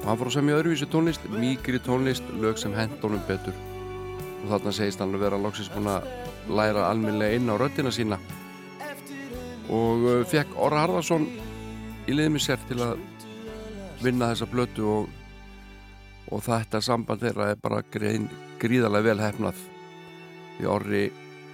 og 0.07 0.13
hann 0.13 0.19
fór 0.21 0.29
að 0.29 0.35
semja 0.38 0.55
öðruvísi 0.55 0.85
tónlist 0.88 1.25
mýgri 1.27 1.81
tónlist, 1.84 2.27
lög 2.39 2.55
sem 2.61 2.71
hend 2.71 2.93
honum 3.03 3.19
betur. 3.27 3.55
Og 4.39 4.45
þarna 4.47 4.71
segist 4.71 5.01
hann 5.03 5.11
að 5.11 5.25
vera 5.25 5.39
loksins 5.43 5.67
búin 5.73 5.89
að 5.91 6.05
læra 6.47 6.85
alminlega 6.88 7.35
inn 7.35 7.51
á 7.51 7.59
röddina 7.59 7.91
sína. 7.91 8.15
Og 9.67 10.05
uh, 10.07 10.21
fekk 10.31 10.53
Orra 10.63 10.85
Harðarsson 10.85 11.25
í 12.07 12.15
liðmi 12.15 12.39
sér 12.39 12.63
til 12.69 12.77
að 12.85 13.01
vinna 13.99 14.29
þessa 14.31 14.47
blötu 14.47 14.85
og, 14.93 15.09
og 16.31 16.45
þetta 16.45 16.79
samband 16.88 17.25
þeirra 17.25 17.49
er 17.51 17.59
bara 17.59 17.81
grein, 17.91 18.29
gríðarlega 18.61 19.09
vel 19.09 19.25
hefnað. 19.25 19.59
Því 20.55 20.69
Orri 20.71 21.03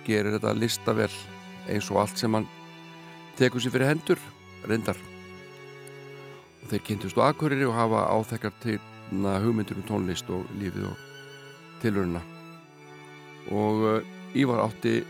gerir 0.06 0.38
þetta 0.38 0.54
listavel 0.60 1.10
eins 1.74 1.90
og 1.90 2.04
allt 2.04 2.22
sem 2.22 2.38
hann 2.38 2.46
tekur 3.42 3.66
sér 3.66 3.74
fyrir 3.74 3.90
hendur 3.96 4.22
reyndar 4.70 5.02
þeir 6.74 6.86
kynntust 6.88 7.20
á 7.22 7.30
Akureyri 7.30 7.68
og 7.70 7.76
hafa 7.78 8.08
áþekkar 8.10 8.54
til 8.64 8.80
na, 9.14 9.38
hugmyndur 9.44 9.78
um 9.78 9.86
tónlist 9.86 10.30
og 10.34 10.48
lífið 10.58 10.88
og 10.90 11.02
tilurina 11.84 12.22
og 13.54 13.84
uh, 13.86 14.00
Ívar 14.34 14.64
átti 14.64 15.04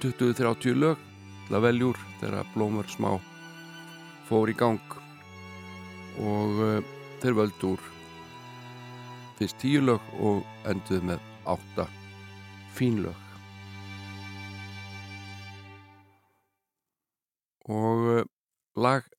20-30 0.00 0.78
lög 0.80 1.00
til 1.44 1.56
að 1.58 1.64
veljúr 1.66 1.98
þegar 2.22 2.48
blómur 2.54 2.88
smá 2.88 3.10
fór 4.28 4.48
í 4.48 4.56
gang. 4.56 4.80
Og 6.24 6.62
uh, 6.64 6.78
þeir 7.20 7.36
völdu 7.36 7.74
úr 7.74 7.88
fyrst 9.36 9.58
tíu 9.60 9.82
lög 9.84 10.00
og 10.24 10.40
enduðu 10.70 11.10
með 11.10 11.26
átta 11.44 11.88
fín 12.72 13.02
lög. 13.04 13.20
Og 17.68 18.08
uh, 18.14 18.24
lag 18.80 19.13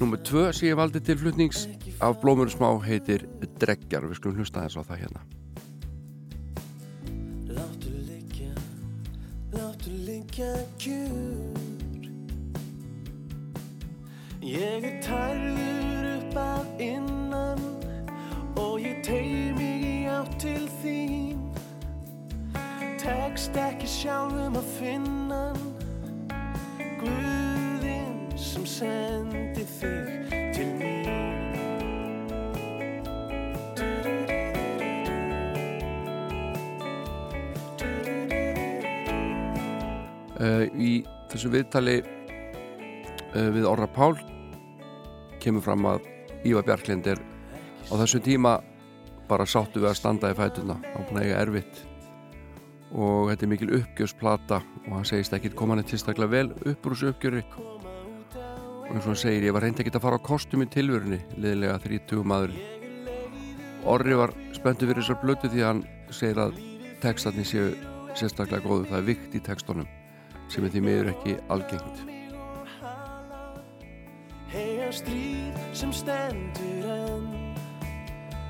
nummer 0.00 0.18
tvö 0.22 0.52
sem 0.52 0.68
ég 0.68 0.76
valdi 0.78 1.00
til 1.02 1.18
flutnings 1.18 1.66
af 2.00 2.20
blómur 2.22 2.50
smá 2.52 2.70
heitir 2.84 3.24
Dreggjar, 3.58 4.04
við 4.06 4.20
skulum 4.20 4.38
hlusta 4.38 4.62
þess 4.62 4.78
á 4.78 4.82
það 4.86 5.00
hérna. 5.02 5.22
Láttu 7.56 7.90
liggja, 8.06 8.52
láttu 9.56 9.94
liggja 10.06 10.52
kjur. 10.78 12.06
Ég 14.38 14.86
er 14.86 15.00
tærður 15.02 16.08
upp 16.14 16.38
að 16.44 16.84
innan 16.86 17.66
og 18.54 18.78
ég 18.80 19.02
tegi 19.02 19.50
mig 19.58 19.82
í 19.82 19.96
átt 20.14 20.38
til 20.38 20.70
þín. 20.78 21.42
Tekst 23.02 23.58
ekki 23.58 23.90
sjálfum 23.98 24.62
að 24.62 24.74
finna 24.78 25.44
Guðinn 27.02 27.57
sem 28.38 28.64
sendi 28.66 29.64
þig 29.66 30.30
til 30.54 30.68
mín. 30.78 31.08
Uh, 40.38 40.70
í 40.78 41.02
þessu 41.32 41.50
viðtali 41.50 41.96
uh, 41.98 43.48
við 43.50 43.66
Orra 43.66 43.88
Pál 43.90 44.14
kemur 45.42 45.64
fram 45.66 45.88
að 45.90 46.06
Ívar 46.46 46.66
Bjarklind 46.68 47.08
er 47.10 47.18
á 47.90 47.94
þessum 47.98 48.22
tíma 48.22 48.58
bara 49.28 49.46
sáttu 49.50 49.82
við 49.82 49.90
að 49.90 49.98
standa 49.98 50.30
í 50.30 50.36
fætuna 50.38 50.78
á 50.78 50.98
eiga 51.18 51.40
erfitt 51.42 51.82
og 52.94 53.32
þetta 53.32 53.44
er 53.44 53.50
mikil 53.50 53.72
uppgjörsplata 53.80 54.62
og 54.86 54.94
hann 54.94 55.08
segist 55.10 55.34
ekki 55.34 55.50
koma 55.58 55.74
hann 55.74 55.88
tilstaklega 55.90 56.30
vel 56.32 56.52
upp 56.54 56.86
úr 56.86 56.94
þessu 56.94 57.10
uppgjöri 57.12 57.42
og 58.88 58.96
eins 58.96 59.04
og 59.04 59.12
hann 59.12 59.20
segir 59.20 59.44
ég 59.44 59.52
var 59.52 59.66
reyndi 59.66 59.84
ekki 59.84 59.92
að 59.92 60.04
fara 60.06 60.16
á 60.16 60.24
kostum 60.24 60.64
í 60.64 60.68
tilvörunni 60.72 61.20
liðlega 61.36 61.76
30 61.84 62.24
maðurinn. 62.24 62.62
Orri 63.88 64.16
var 64.16 64.32
spenntu 64.56 64.88
fyrir 64.88 65.04
þessar 65.04 65.20
blötu 65.22 65.50
því 65.52 65.64
hann 65.66 65.82
segir 66.10 66.40
að 66.40 66.56
textarnir 67.02 67.46
séu 67.46 67.72
sérstaklega 68.16 68.64
góðu, 68.64 68.88
það 68.88 68.98
er 68.98 69.08
vikt 69.10 69.36
í 69.36 69.42
textunum 69.44 69.88
sem 70.48 70.64
er 70.64 70.72
því 70.72 70.84
miður 70.86 71.10
ekki 71.12 71.36
algengt. 71.52 72.04
Heyja 74.48 74.88
stríð 74.96 75.58
sem 75.76 75.92
stendur 75.92 76.88
enn 76.94 77.26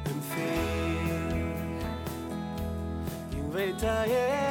um 0.06 0.20
þig. 0.30 1.82
Ég 3.34 3.50
veit 3.56 3.82
að 3.82 4.14
ég 4.14 4.47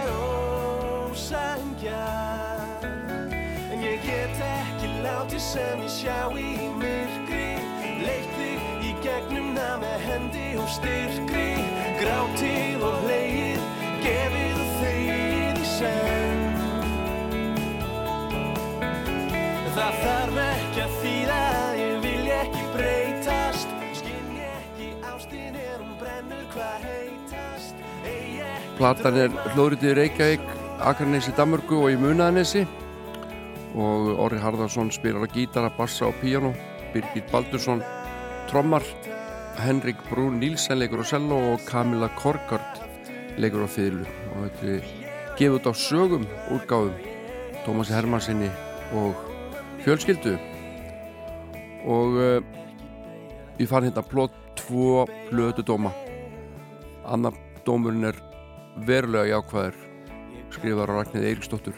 sem 5.47 5.79
ég 5.79 5.91
sjá 5.91 6.27
í 6.35 6.67
myrkri. 6.75 7.55
Leitt 8.03 8.31
þig 8.35 8.83
í 8.83 8.93
gegnum 9.03 9.53
na 9.55 9.77
með 9.79 10.01
hendi 10.03 10.47
og 10.59 10.67
styrkri. 10.75 11.45
Grátið 12.01 12.83
og 12.83 12.97
hlegið, 13.05 13.61
gefið 14.03 14.57
og 14.63 14.73
þegið 14.81 15.61
í 15.61 15.67
senn. 15.71 16.43
Það 19.77 20.01
þarf 20.01 20.39
ekki 20.43 20.83
að 20.83 20.97
þýða 21.03 21.37
að 21.51 21.79
ég 21.83 21.95
vil 22.03 22.25
ekki 22.39 22.65
breytast. 22.73 23.77
Skinn 24.01 24.33
ég 24.35 24.57
ekki 24.57 24.89
ástin 25.13 25.61
er 25.61 25.77
hún 25.83 25.93
brennur 26.01 26.43
hvað 26.55 26.89
heitast? 26.89 27.85
Platan 28.77 29.21
er 29.23 29.39
hlóðritið 29.55 29.93
í 29.93 29.95
Reykjavík, 30.01 30.51
Akranesi, 30.91 31.31
Danmörku 31.39 31.79
og 31.85 31.95
í 31.95 32.01
Munaðanesi 32.01 32.65
og 33.77 34.09
Orri 34.17 34.39
Harðarsson 34.41 34.89
spilar 34.93 35.27
á 35.27 35.29
gítara, 35.29 35.69
bassa 35.77 36.07
og 36.09 36.17
píano 36.21 36.53
Birgit 36.93 37.29
Baldursson 37.31 37.83
trommar 38.49 38.85
Henrik 39.61 39.99
Brún 40.09 40.39
Nílsen 40.41 40.79
leikur 40.79 41.03
á 41.03 41.05
cello 41.05 41.37
og 41.53 41.65
Camilla 41.67 42.09
Korgard 42.17 42.81
leikur 43.37 43.65
á 43.65 43.69
fiðlu. 43.69 44.05
Og 44.33 44.47
þetta 44.47 44.73
er 44.73 44.89
gefið 45.37 45.69
á 45.69 45.73
sögum 45.77 46.25
úrgáðum 46.53 46.97
Tómasi 47.65 47.93
Hermannsinni 47.93 48.49
og 48.97 49.17
fjölskyldu. 49.85 50.37
Og 51.85 52.17
uh, 52.17 52.39
ég 53.59 53.69
fann 53.69 53.85
hérna 53.85 54.05
plott 54.05 54.35
tvo 54.57 55.05
plötu 55.29 55.65
dóma. 55.65 55.93
Annar 57.05 57.37
dómurinn 57.65 58.09
er 58.09 58.17
verulega 58.87 59.37
jákvæður 59.37 59.81
skrifar 60.53 60.93
á 60.93 60.97
Ragnhið 61.01 61.29
Eiríksdóttur 61.31 61.77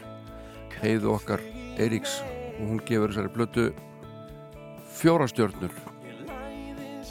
heiðu 0.79 1.15
okkar 1.15 1.43
Eiríks 1.79 2.19
og 2.59 2.65
hún 2.67 2.81
gefur 2.87 3.13
þessari 3.13 3.31
plötu 3.33 3.69
fjóra 4.99 5.27
stjörnur 5.31 5.73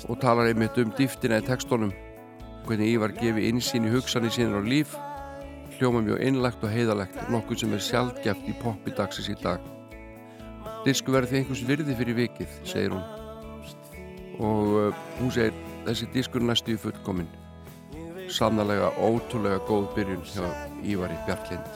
og 0.09 0.21
talar 0.23 0.51
einmitt 0.51 0.77
um 0.79 0.93
dýftina 0.95 1.41
í 1.41 1.47
textónum 1.47 1.93
hvernig 2.67 2.93
Ívar 2.95 3.13
gefi 3.17 3.49
insýn 3.49 3.89
í 3.89 3.95
hugsanir 3.95 4.33
sínir 4.35 4.61
á 4.61 4.63
líf 4.63 4.91
hljóma 5.79 6.01
mjög 6.05 6.19
einlegt 6.27 6.65
og 6.65 6.75
heiðalegt 6.75 7.19
nokkuð 7.33 7.57
sem 7.63 7.75
er 7.75 7.87
sjaldgæft 7.89 8.45
í 8.51 8.55
poppi 8.63 8.91
dagsins 8.99 9.31
í 9.31 9.37
dag. 9.41 9.61
Disku 10.85 11.15
verði 11.15 11.41
einhvers 11.41 11.65
virði 11.67 11.93
fyrir 11.99 12.19
vikið, 12.19 12.51
segir 12.67 12.95
hún. 12.97 13.07
Og 14.39 14.65
uh, 14.79 15.05
hún 15.21 15.31
segir 15.35 15.55
þessi 15.87 16.07
diskur 16.15 16.43
næstu 16.45 16.69
í 16.75 16.83
fullkomin 16.83 17.31
sannlega 18.29 18.89
ótrúlega 19.01 19.59
góð 19.69 19.87
byrjun 19.97 20.25
hjá 20.29 20.45
Ívari 20.85 21.17
Bjarklind 21.27 21.73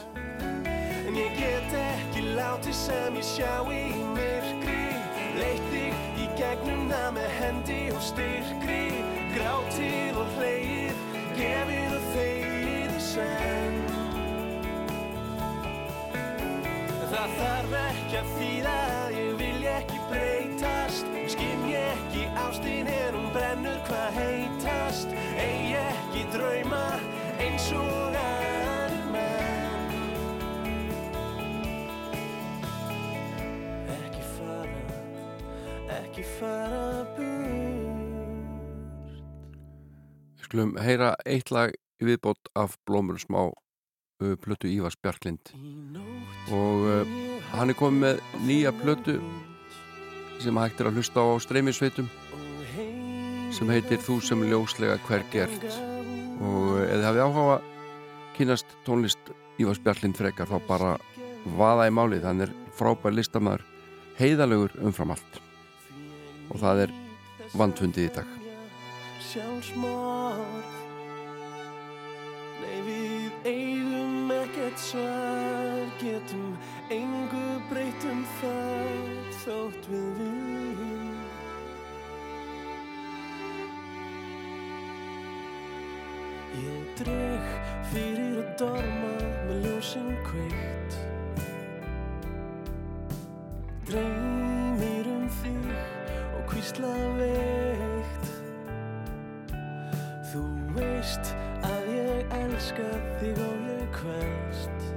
Látið 2.62 2.76
sem 2.78 3.16
ég 3.18 3.24
sjá 3.26 3.55
í 3.74 3.78
myrkri 4.14 4.82
Leitt 5.34 5.64
þig 5.72 6.20
í 6.22 6.26
gegnum 6.39 6.84
það 6.86 7.09
með 7.16 7.32
hendi 7.40 7.78
og 7.90 8.05
styrkri. 8.06 9.01
Grátið 9.32 10.20
og 10.22 10.36
hleið, 10.36 11.01
gefið 11.34 11.97
og 11.97 12.06
þegið 12.12 12.93
í 12.94 13.01
senn. 13.02 13.80
Það 17.10 17.34
þarf 17.40 17.76
ekki 17.80 18.20
að 18.20 18.30
þýða 18.36 18.76
að 19.01 19.18
ég 19.18 19.34
vil 19.43 19.68
ekki 19.72 20.01
breytast. 20.12 21.12
Skinn 21.34 21.68
ég 21.72 21.90
ekki 21.97 22.24
ástin 22.47 22.94
er 22.94 23.18
hún 23.18 23.28
brennur 23.34 23.82
hvað 23.90 24.22
heitast? 24.22 25.18
Eigi 25.34 25.74
ekki 25.82 26.26
drauma 26.39 26.86
eins 27.43 27.72
og 27.74 28.22
aðrir 28.22 28.52
ekki 36.23 36.39
fara 36.39 37.05
burt. 37.16 37.99
Við 40.39 40.47
skulum 40.47 40.77
heyra 40.78 41.15
eitt 41.27 41.51
lag 41.51 41.74
viðbót 42.03 42.51
af 42.59 42.77
blómur 42.86 43.19
smá 43.19 43.51
uh, 43.51 44.36
plötu 44.43 44.70
Ívars 44.70 44.97
Bjarklind. 45.03 45.53
Og 46.53 46.86
uh, 46.86 47.07
hann 47.55 47.70
er 47.70 47.78
komið 47.78 48.01
með 48.03 48.23
nýja 48.47 48.73
plötu 48.82 49.19
sem 50.43 50.59
hægt 50.59 50.81
er 50.81 50.90
að 50.90 50.99
hlusta 50.99 51.23
á 51.23 51.39
streymisveitum 51.43 52.09
sem 53.53 53.69
heitir 53.69 54.01
Þú 54.01 54.16
sem 54.24 54.40
ljóslega 54.49 54.97
hver 55.07 55.23
gert. 55.31 55.62
og 56.43 56.81
eða 56.89 57.11
hafið 57.11 57.23
áhuga 57.23 57.53
að 57.53 57.69
kynast 58.35 58.66
tónlist 58.86 59.31
Ívars 59.61 59.78
Bjarklind 59.78 60.16
frekar 60.19 60.49
þá 60.49 60.59
bara 60.66 60.97
vaða 61.44 61.86
í 61.86 61.94
málið, 61.94 62.24
hann 62.24 62.40
er 62.40 62.55
frábær 62.74 63.15
listamæður 63.15 63.62
heiðalegur 64.19 64.74
umfram 64.82 65.15
allt 65.15 65.43
og 66.53 66.61
það 66.61 66.85
er 66.87 66.95
vandfundið 67.57 68.09
í 68.09 68.12
dag. 68.19 68.39
Sjálfsmorð. 69.33 70.79
Nei 72.62 72.79
við 72.87 73.49
eigum 73.49 74.33
ekkert 74.37 74.85
svar. 74.85 75.83
Getum 76.03 76.53
engu 76.93 77.47
breytt 77.70 78.09
um 78.11 78.24
það 78.41 79.23
Þótt 79.43 79.89
við 79.91 80.11
viljum. 80.20 81.09
Ég 86.62 86.91
dreg 87.01 87.53
fyrir 87.91 88.43
að 88.45 88.51
dorma 88.61 89.15
með 89.49 89.65
ljósin 89.66 90.12
kveikt. 90.29 91.01
Og 93.83 94.61
hvísla 96.53 96.93
veikt. 97.16 98.27
Þú 100.33 100.43
veist 100.77 101.33
að 101.65 101.89
ég 101.95 102.35
elska 102.43 102.89
þig 103.20 103.41
og 103.41 103.69
ég 103.70 103.87
kvelst 103.97 104.91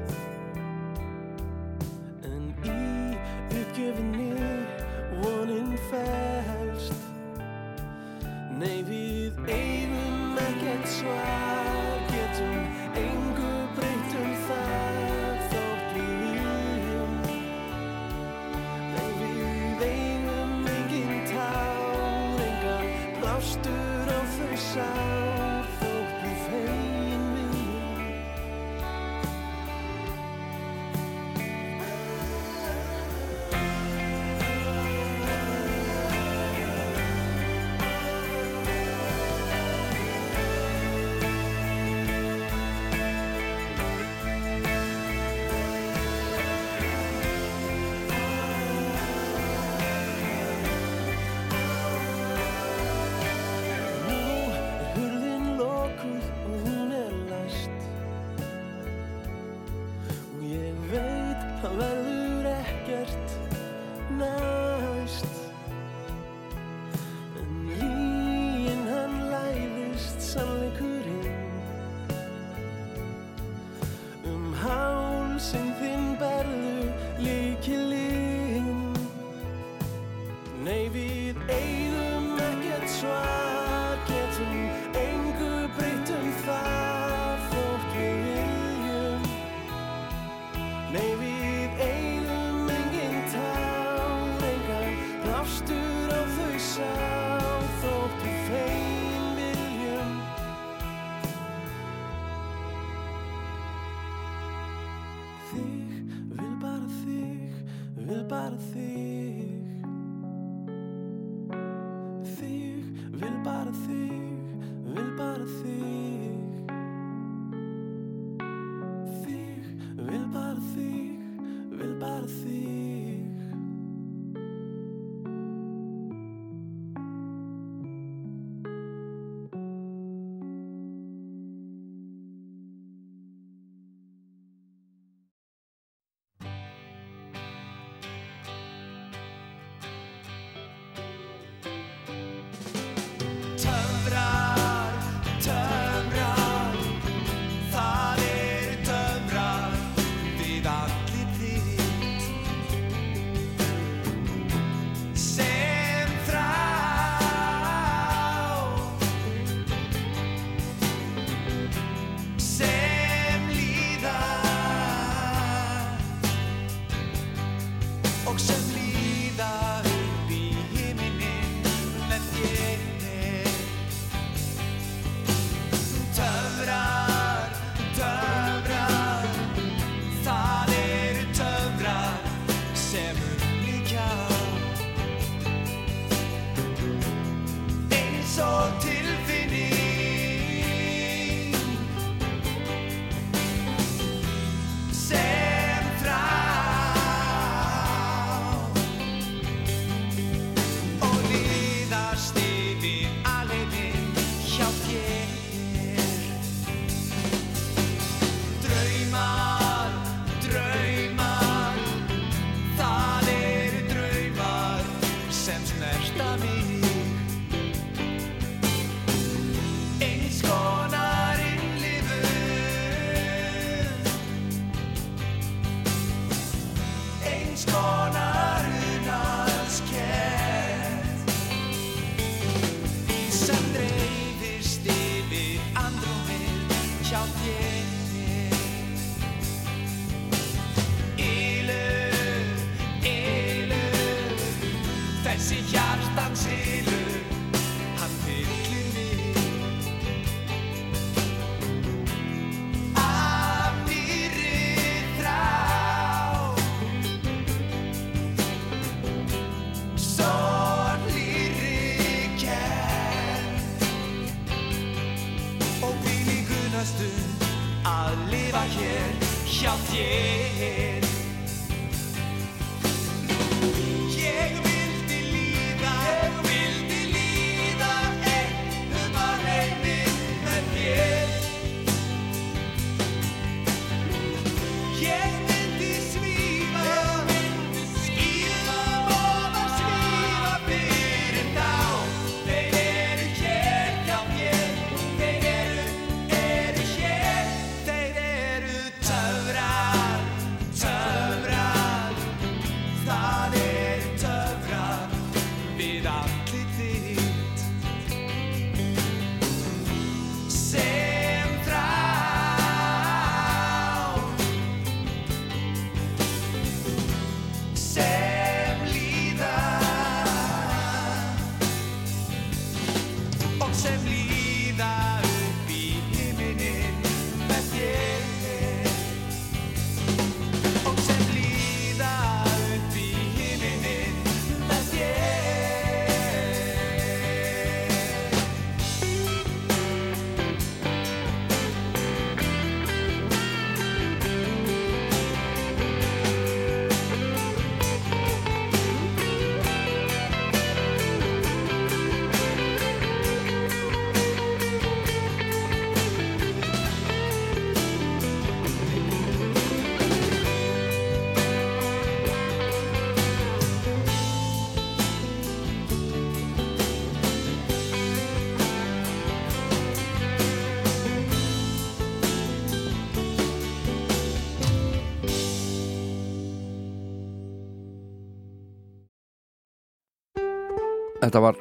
Þetta 381.25 381.39
var 381.41 381.55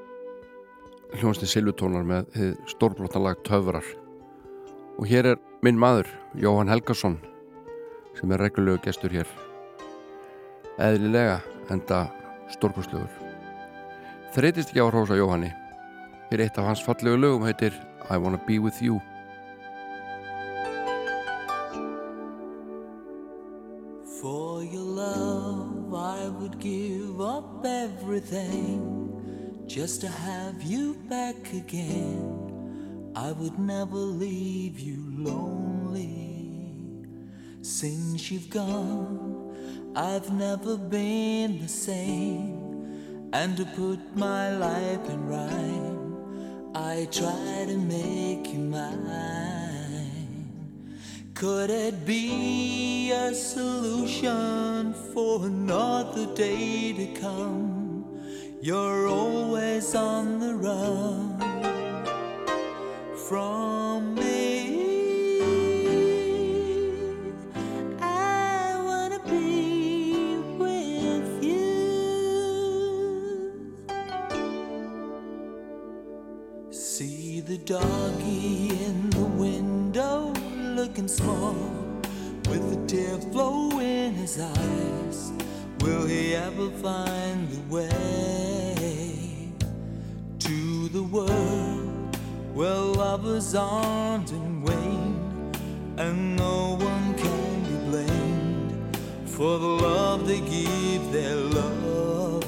hljónsti 1.16 1.46
Silvutónar 1.48 2.02
með 2.04 2.26
þið 2.34 2.48
stórbrottalag 2.68 3.38
Töfrar. 3.48 3.86
Og 5.00 5.08
hér 5.08 5.30
er 5.30 5.38
minn 5.64 5.78
maður 5.80 6.10
Jóhann 6.36 6.68
Helgason 6.68 7.16
sem 8.18 8.34
er 8.36 8.44
reglulegu 8.44 8.82
gestur 8.84 9.14
hér. 9.16 9.30
Eðlilega 10.76 11.38
enda 11.72 12.02
stórbrottslegur 12.52 13.08
þreytist 14.36 14.74
ekki 14.74 14.84
á 14.84 14.86
að 14.90 14.92
hrósa 14.98 15.16
Jóhanni. 15.16 15.48
Hér 16.28 16.42
er 16.42 16.44
eitt 16.44 16.60
af 16.60 16.68
hans 16.68 16.84
fallegu 16.84 17.16
lögum 17.16 17.48
heitir 17.48 17.72
I 18.10 18.20
Wanna 18.20 18.42
Be 18.44 18.60
With 18.60 18.84
You. 18.84 19.00
For 24.20 24.60
your 24.60 24.84
love, 24.84 25.96
I 25.96 26.28
would 26.28 26.60
give 26.60 27.16
up 27.24 27.64
everything 27.64 29.13
just 29.66 30.00
to 30.02 30.08
have 30.08 30.62
you 30.62 30.94
back 31.08 31.52
again. 31.52 33.12
I 33.16 33.32
would 33.32 33.58
never 33.58 33.96
leave 33.96 34.78
you 34.78 34.98
lonely. 35.16 36.64
Since 37.62 38.30
you've 38.30 38.50
gone, 38.50 39.92
I've 39.96 40.32
never 40.32 40.76
been 40.76 41.60
the 41.60 41.68
same. 41.68 43.30
And 43.32 43.56
to 43.56 43.64
put 43.64 43.98
my 44.16 44.56
life 44.56 45.08
in 45.08 45.26
rhyme, 45.26 46.72
I 46.74 47.08
try 47.10 47.64
to 47.66 47.76
make 47.78 48.52
you 48.52 48.58
mine. 48.58 50.04
Could 51.34 51.70
it 51.70 52.04
be 52.06 53.12
a 53.12 53.34
solution 53.34 54.94
for 55.12 55.46
another 55.46 56.26
day 56.34 56.92
to 56.92 57.20
come? 57.20 57.73
You're 58.64 59.08
always 59.08 59.94
on 59.94 60.38
the 60.38 60.54
run 60.54 61.38
from 63.28 64.14
me. 64.14 65.20
I 68.00 68.80
wanna 68.82 69.20
be 69.28 70.38
with 70.56 71.44
you. 71.44 71.74
See 76.70 77.40
the 77.40 77.58
doggy 77.58 78.70
in 78.70 79.10
the 79.10 79.26
window 79.44 80.32
looking 80.74 81.08
small 81.08 81.52
with 82.48 82.64
a 82.72 82.86
tear 82.86 83.18
flow 83.30 83.78
in 83.78 84.14
his 84.14 84.40
eyes. 84.40 85.32
Will 85.80 86.06
he 86.06 86.34
ever 86.34 86.70
find 86.70 87.46
the 87.50 87.60
way 87.74 88.53
the 90.94 91.02
world 91.02 92.16
where 92.54 92.72
lovers 92.72 93.52
aren't 93.56 94.30
in 94.30 94.62
wane 94.62 95.50
and 95.96 96.36
no 96.36 96.76
one 96.78 97.14
can 97.14 97.62
be 97.64 97.74
blamed 97.90 98.96
for 99.26 99.58
the 99.58 99.66
love 99.66 100.24
they 100.24 100.38
give 100.38 101.10
their 101.10 101.34
lovers? 101.34 102.44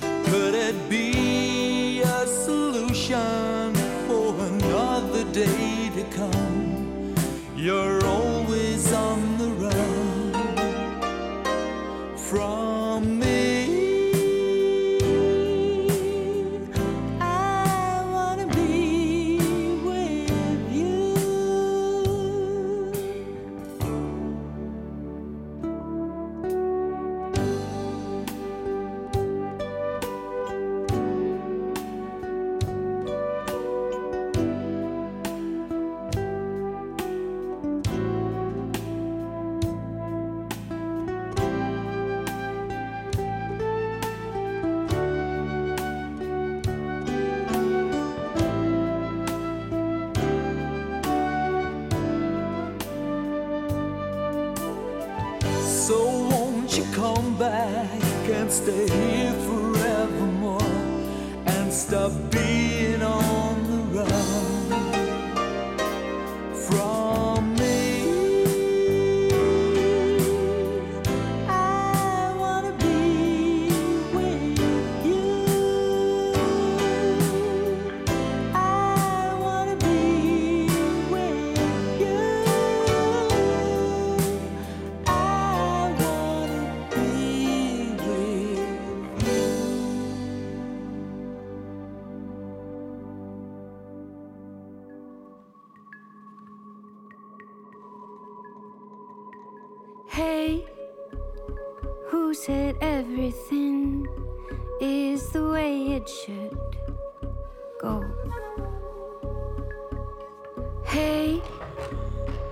Could 0.00 0.56
it 0.56 0.74
be 0.90 2.00
a 2.00 2.26
solution 2.26 3.72
for 4.08 4.34
another 4.52 5.22
day 5.32 5.90
to 5.94 6.02
come? 6.10 7.14
You're 7.54 8.04
always 8.04 8.92
on 8.92 9.25
is 104.80 105.28
the 105.30 105.48
way 105.48 105.92
it 105.94 106.08
should 106.08 106.58
go? 107.80 108.04
Hey, 110.84 111.42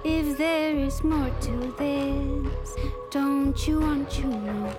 if 0.04 0.38
there 0.38 0.76
is 0.76 1.04
more 1.04 1.30
to 1.40 1.74
this, 1.78 2.76
don't 3.10 3.68
you 3.68 3.80
want 3.80 4.18
you 4.18 4.28
know 4.28 4.72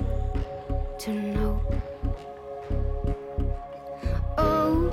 to 0.99 1.11
know? 1.11 1.61
Oh, 4.38 4.89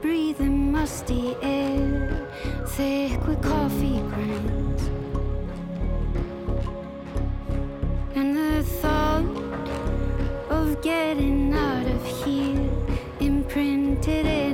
breathe 0.00 0.40
in 0.40 0.72
musty 0.72 1.36
air, 1.42 2.28
thick 2.66 3.26
with 3.26 3.42
coffee 3.42 4.00
grounds. 4.00 4.59
Getting 10.82 11.52
out 11.54 11.86
of 11.86 12.06
here. 12.24 12.70
Imprinted 13.20 14.26
in 14.26 14.49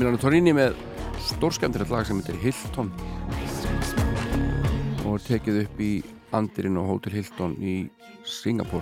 Emiliano 0.00 0.16
Torini 0.16 0.54
með 0.56 0.78
stórskemmtilegt 1.28 1.90
lag 1.92 2.06
sem 2.08 2.16
heitir 2.22 2.38
Hilton. 2.40 2.86
Og 5.04 5.18
er 5.18 5.26
tekið 5.26 5.58
upp 5.66 5.82
í 5.84 5.88
andirinn 6.32 6.78
á 6.80 6.88
Hotel 6.88 7.18
Hilton 7.18 7.52
í 7.60 7.74
Singapur 8.24 8.80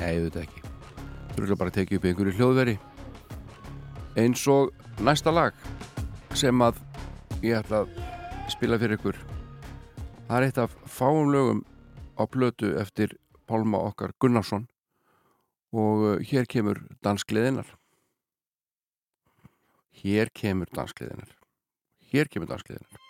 Nei, 0.00 0.16
auðvitað 0.16 0.40
ekki. 0.42 0.64
Eru 1.36 1.60
bara 1.62 1.76
tekið 1.78 2.00
upp 2.00 2.08
í 2.08 2.10
einhverju 2.10 2.34
hljóðveri. 2.40 2.76
Eins 4.18 4.42
og 4.50 4.74
næsta 4.98 5.30
lag 5.30 5.54
sem 6.34 6.66
að 6.66 6.82
ég 7.46 7.62
ætla 7.62 7.84
að 7.84 7.96
spila 8.50 8.82
fyrir 8.82 8.98
ykkur. 8.98 9.24
Það 10.26 10.36
er 10.40 10.50
eitt 10.50 10.62
af 10.66 10.78
fáum 10.90 11.30
lögum 11.30 11.62
á 12.18 12.26
plötu 12.26 12.74
eftir 12.82 13.14
Pálma 13.46 13.86
okkar 13.86 14.18
Gunnarsson. 14.18 14.66
Og 15.70 16.08
uh, 16.16 16.18
hér 16.18 16.50
kemur 16.50 16.82
danskliðinar 17.06 17.76
Hér 20.02 20.30
kemur 20.34 20.70
danskliðinar 20.76 21.34
Hér 22.12 22.30
kemur 22.30 22.50
danskliðinar 22.52 23.04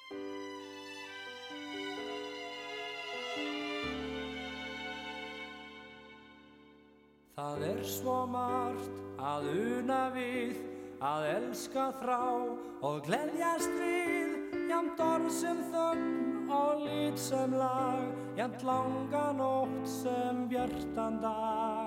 Það 7.36 7.62
er 7.68 7.80
svo 7.84 8.20
margt 8.32 9.00
að 9.20 9.48
una 9.52 9.98
við, 10.14 10.54
að 11.04 11.26
elska 11.34 11.84
þrá 11.98 12.22
og 12.88 13.02
gleðjast 13.04 13.74
við, 13.76 14.32
jamt 14.70 15.02
orð 15.04 15.28
sem 15.36 15.60
þögn 15.74 16.48
og 16.56 16.86
lit 16.86 17.20
sem 17.20 17.52
lag, 17.60 18.08
jamt 18.40 18.64
langa 18.64 19.26
nótt 19.36 19.84
sem 19.98 20.46
bjartan 20.48 21.20
dag. 21.20 21.85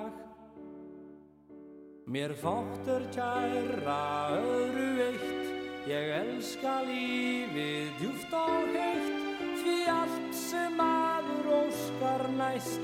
Mér 2.10 2.32
fóttur 2.42 3.04
kæra 3.14 4.34
öðru 4.34 4.86
veitt, 4.98 5.50
ég 5.86 6.08
elska 6.18 6.80
lífið 6.88 7.92
djúft 8.00 8.32
og 8.34 8.72
heitt, 8.74 9.44
því 9.62 9.76
allt 9.94 10.32
sem 10.34 10.74
maður 10.80 11.52
óskar 11.60 12.24
næst 12.40 12.82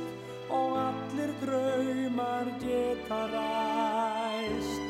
og 0.53 0.77
allir 0.77 1.33
draumar 1.41 2.53
geta 2.61 3.23
ræst. 3.33 4.85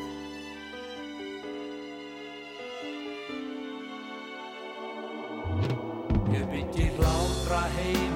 Ég 6.36 6.44
byggi 6.52 6.92
hlátra 7.00 7.64
heima 7.80 8.15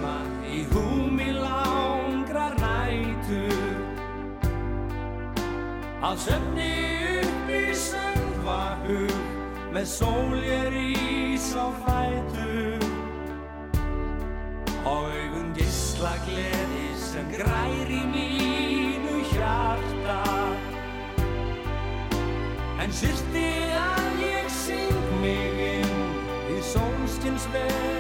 Að 6.09 6.21
söfni 6.23 6.67
upp 7.19 7.49
í 7.53 7.65
sölvahug 7.77 9.11
með 9.75 9.83
sól 9.91 10.39
ég 10.41 10.63
rís 10.73 11.51
á 11.53 11.69
fætur. 11.83 12.81
Og 14.89 15.05
augun 15.05 15.53
gisla 15.53 16.15
gleði 16.25 16.87
sem 16.97 17.29
grær 17.35 17.93
í 17.93 18.01
mínu 18.15 19.21
hjarta. 19.35 20.17
En 22.81 22.99
syrti 23.03 23.47
að 23.77 24.25
ég 24.25 24.51
syng 24.63 25.07
mig 25.21 25.63
inn 25.69 26.05
í 26.57 26.61
sólskins 26.73 27.45
veröld 27.53 27.98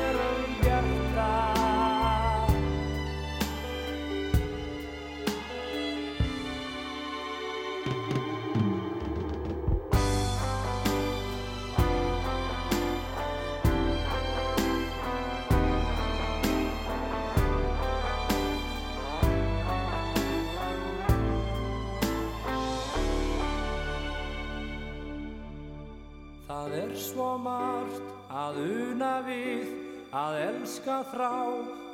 Það 26.69 26.81
er 26.85 26.91
svo 27.01 27.27
margt 27.41 28.09
að 28.29 28.57
una 28.61 29.13
við, 29.25 29.69
að 30.13 30.35
elska 30.43 30.97
þrá 31.09 31.31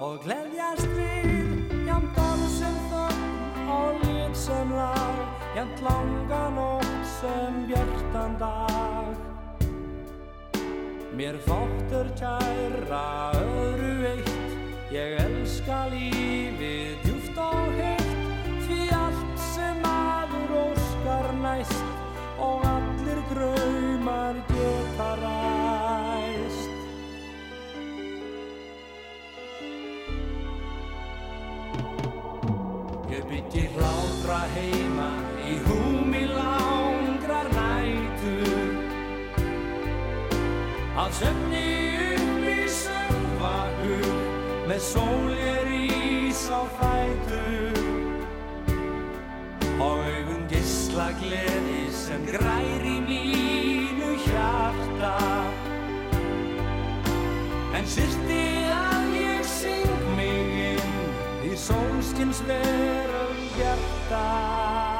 og 0.03 0.17
gleðjast 0.25 0.89
við, 0.97 1.61
jafn 1.87 2.09
orð 2.19 2.43
sem 2.57 2.75
þögn 2.91 3.71
og 3.71 4.03
lit 4.03 4.35
sem 4.35 4.73
lág, 4.75 5.21
jafn 5.55 5.79
langa 5.87 6.41
nótt 6.57 7.07
sem 7.13 7.61
bjartan 7.71 8.35
dag. 8.43 9.15
Mér 11.15 11.39
þóttur 11.47 12.11
kæra 12.19 13.05
öðru 13.45 13.95
eitt, 14.11 14.59
ég 14.91 15.15
elska 15.23 15.85
lífið 15.95 16.94
Byggi 33.45 33.69
hlátra 33.77 34.39
heima 34.55 35.09
í 35.45 35.57
húmi 35.67 36.23
langrar 36.25 37.45
nætur. 37.53 38.71
Að 40.97 41.11
söfni 41.19 41.65
upp 42.15 42.47
í 42.49 42.55
söngvakur 42.73 44.07
með 44.65 44.81
sól 44.81 45.29
ég 45.37 45.59
rís 45.69 46.41
á 46.49 46.61
fætur. 46.79 47.77
Og 49.77 50.01
augun 50.01 50.47
gisla 50.49 51.11
gleði 51.21 51.83
sem 51.93 52.25
grær 52.31 52.81
í 52.81 52.97
mínu 53.11 54.15
hjarta. 54.25 55.13
En 57.77 57.85
syrti 57.93 58.41
að 58.73 59.13
ég 59.21 59.45
syng 59.53 60.09
mig 60.17 60.57
inn 60.71 60.97
í 61.45 61.53
sólskins 61.53 62.41
veröld 62.49 63.24
hjarta 63.57 64.94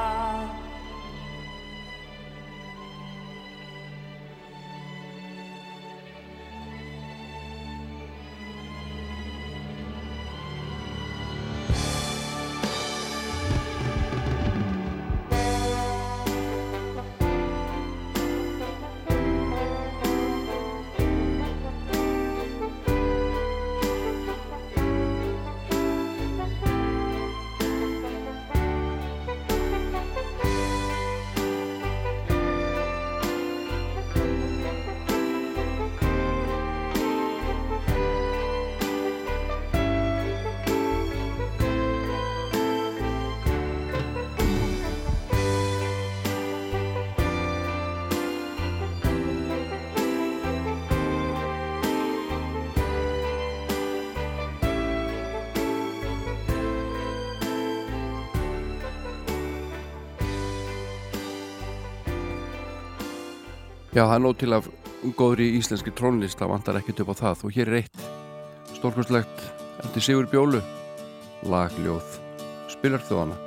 Já, 63.96 64.02
það 64.04 64.14
er 64.14 64.20
nóg 64.20 64.34
til 64.36 64.52
af 64.52 64.66
góðri 65.16 65.46
íslenski 65.56 65.92
trónlist, 65.96 66.36
það 66.36 66.50
vantar 66.52 66.76
ekkert 66.82 67.00
upp 67.00 67.14
á 67.16 67.20
það. 67.22 67.46
Og 67.48 67.56
hér 67.56 67.70
er 67.70 67.78
eitt 67.78 68.04
stórkostlegt 68.76 69.40
eftir 69.86 70.04
Sigur 70.04 70.28
Bjólu. 70.28 70.60
Lagljóð. 71.48 72.20
Spilar 72.76 73.00
þjóðana 73.08 73.40
Ljóð 73.40 73.45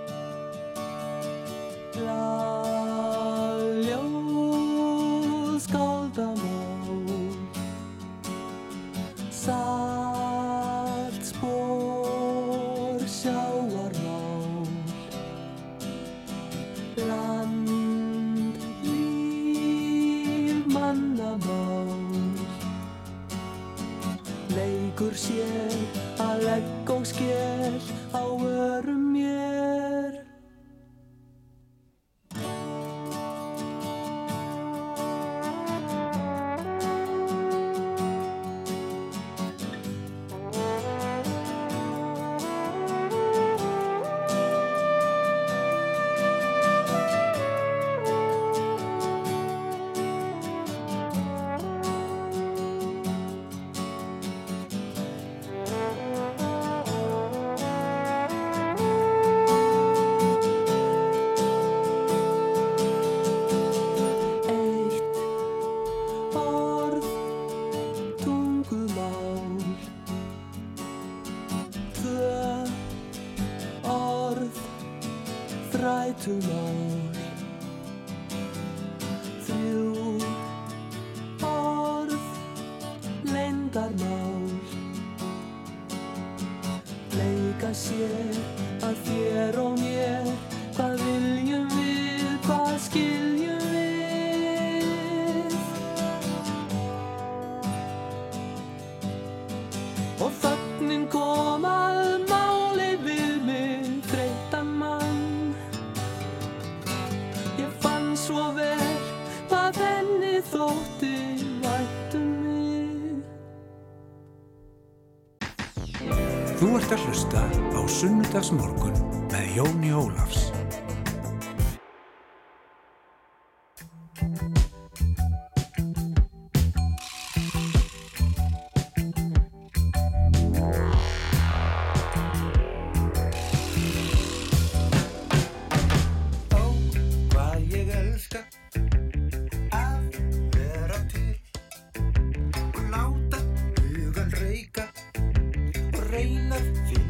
og 146.20 146.26
reyna 146.26 147.09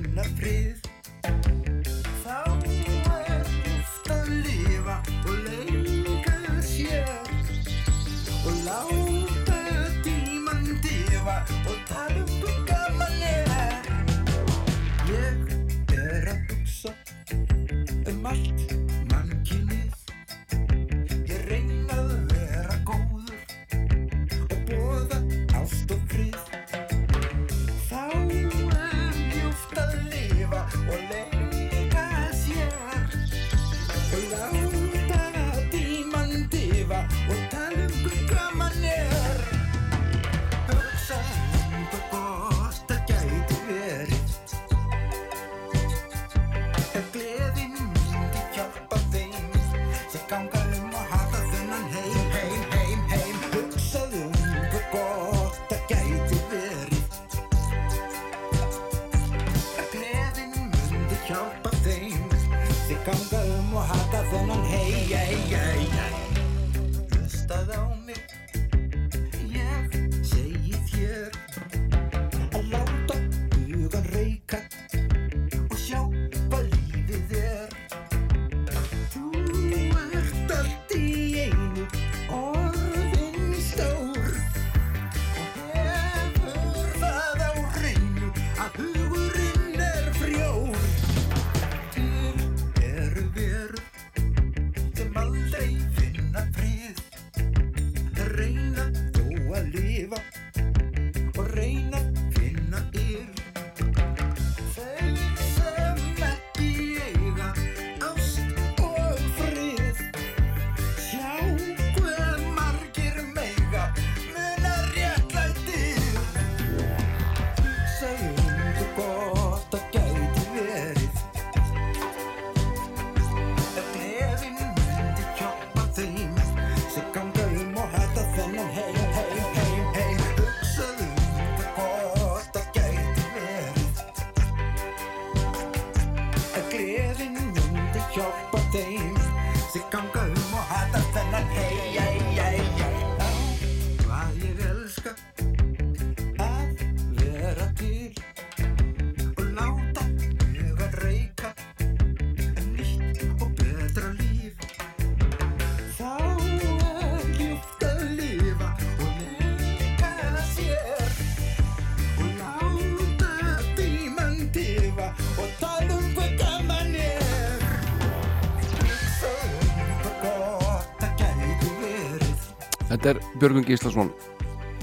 Þetta 173.00 173.14
er 173.14 173.40
Björgun 173.40 173.64
Gíslason. 173.64 174.10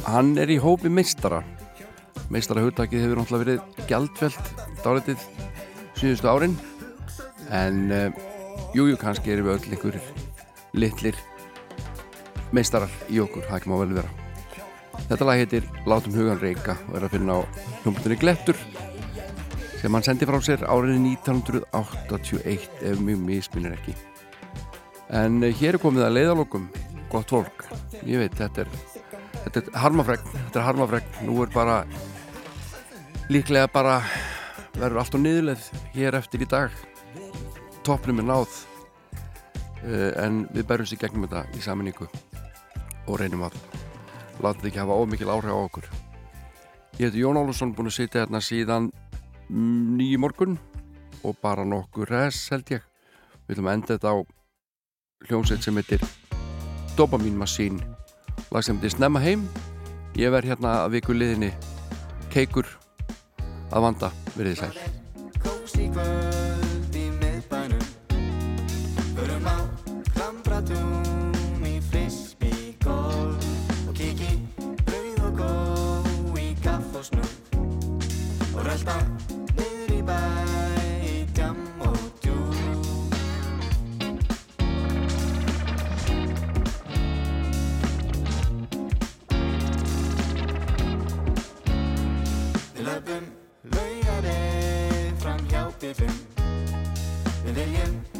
Hann 0.06 0.38
er 0.40 0.48
í 0.48 0.54
hópi 0.56 0.88
meistara. 0.88 1.42
Meistara 2.32 2.62
hugtakið 2.64 3.02
hefur 3.04 3.18
náttúrulega 3.20 3.44
verið 3.44 3.82
gjaldfelt 3.90 4.46
dálitið 4.80 5.26
síðustu 6.00 6.30
árin 6.32 6.54
en 7.52 7.92
jújú 8.72 8.96
kannski 8.96 9.34
erum 9.34 9.50
við 9.50 9.58
öll 9.58 9.74
einhverjir 9.76 10.08
litlir 10.80 11.20
meistarar 12.56 12.96
í 13.12 13.20
okkur, 13.20 13.44
það 13.50 13.58
ekki 13.58 13.72
má 13.74 13.76
vel 13.82 13.98
vera. 13.98 14.14
Þetta 15.10 15.28
lag 15.28 15.42
heitir 15.42 15.68
Látum 15.84 16.16
hugan 16.16 16.40
reyka 16.40 16.78
og 16.88 16.96
er 16.96 17.04
að 17.10 17.18
finna 17.18 17.36
á 17.36 17.40
hljómbutinni 17.84 18.20
Glettur 18.24 18.64
sem 19.76 19.92
hann 19.92 20.08
sendi 20.08 20.24
frá 20.24 20.40
sér 20.40 20.64
árið 20.64 21.04
1981 21.04 22.68
ef 22.80 23.04
mjög 23.04 23.24
misminir 23.28 23.76
ekki. 23.76 23.92
En 25.12 25.42
uh, 25.44 25.52
hér 25.52 25.76
er 25.76 25.84
komið 25.84 26.08
að 26.08 26.16
leiðalokum 26.16 26.70
gott 27.12 27.32
fólk, 27.34 27.66
ég 28.02 28.20
veit 28.22 28.34
þetta 28.38 28.64
er 28.64 28.70
þetta 29.46 29.62
er 29.62 29.80
harmafregn, 29.80 30.30
þetta 30.34 30.60
er 30.60 30.66
harmafregn. 30.66 31.18
Nú 31.26 31.38
er 31.44 31.52
bara 31.54 31.76
líklega 33.32 33.70
bara 33.72 34.00
verður 34.76 35.02
allt 35.02 35.16
á 35.16 35.18
niðurleið 35.22 35.68
hér 35.94 36.18
eftir 36.18 36.44
í 36.44 36.50
dag. 36.50 36.74
Toppnum 37.86 38.22
er 38.22 38.28
náð 38.28 38.56
uh, 39.86 40.12
en 40.24 40.44
við 40.54 40.66
berjum 40.68 40.90
sér 40.90 41.04
gegnum 41.04 41.28
þetta 41.28 41.46
í 41.54 41.62
saminningu 41.62 42.08
og 43.06 43.20
reynum 43.20 43.46
að 43.46 43.58
láta 44.42 44.58
þetta 44.58 44.70
ekki 44.72 44.82
hafa 44.82 45.00
ómikil 45.00 45.30
áhrif 45.30 45.54
á 45.54 45.58
okkur. 45.62 45.90
Ég 46.96 47.10
heiti 47.10 47.22
Jón 47.22 47.38
Álusson 47.38 47.74
búin 47.76 47.90
að 47.90 47.98
sitja 48.00 48.24
hérna 48.24 48.42
síðan 48.42 48.90
nýju 49.48 50.18
morgun 50.18 50.58
og 51.22 51.38
bara 51.42 51.64
nokkur 51.68 52.10
res 52.10 52.48
held 52.50 52.74
ég. 52.74 52.82
Við 53.46 53.62
að 53.62 53.74
enda 53.76 53.94
þetta 53.94 54.10
á 54.10 54.16
hljómsveit 55.28 55.62
sem 55.62 55.78
heitir 55.78 56.02
Dopamin 56.96 57.36
Machine 57.36 57.80
lag 58.50 58.64
sem 58.64 58.78
heitir 58.78 58.96
Snemma 58.96 59.20
heim. 59.20 59.44
Ég 60.16 60.32
verð 60.32 60.54
hérna 60.54 60.78
að 60.86 60.96
viku 60.96 61.16
liðinni 61.16 61.52
keikur 62.32 62.70
að 63.70 63.88
vanda. 63.88 64.12
Verið 64.36 64.64
sæl 64.64 66.35
45 95.94 96.26
Vil 97.44 97.56
ég 97.58 98.15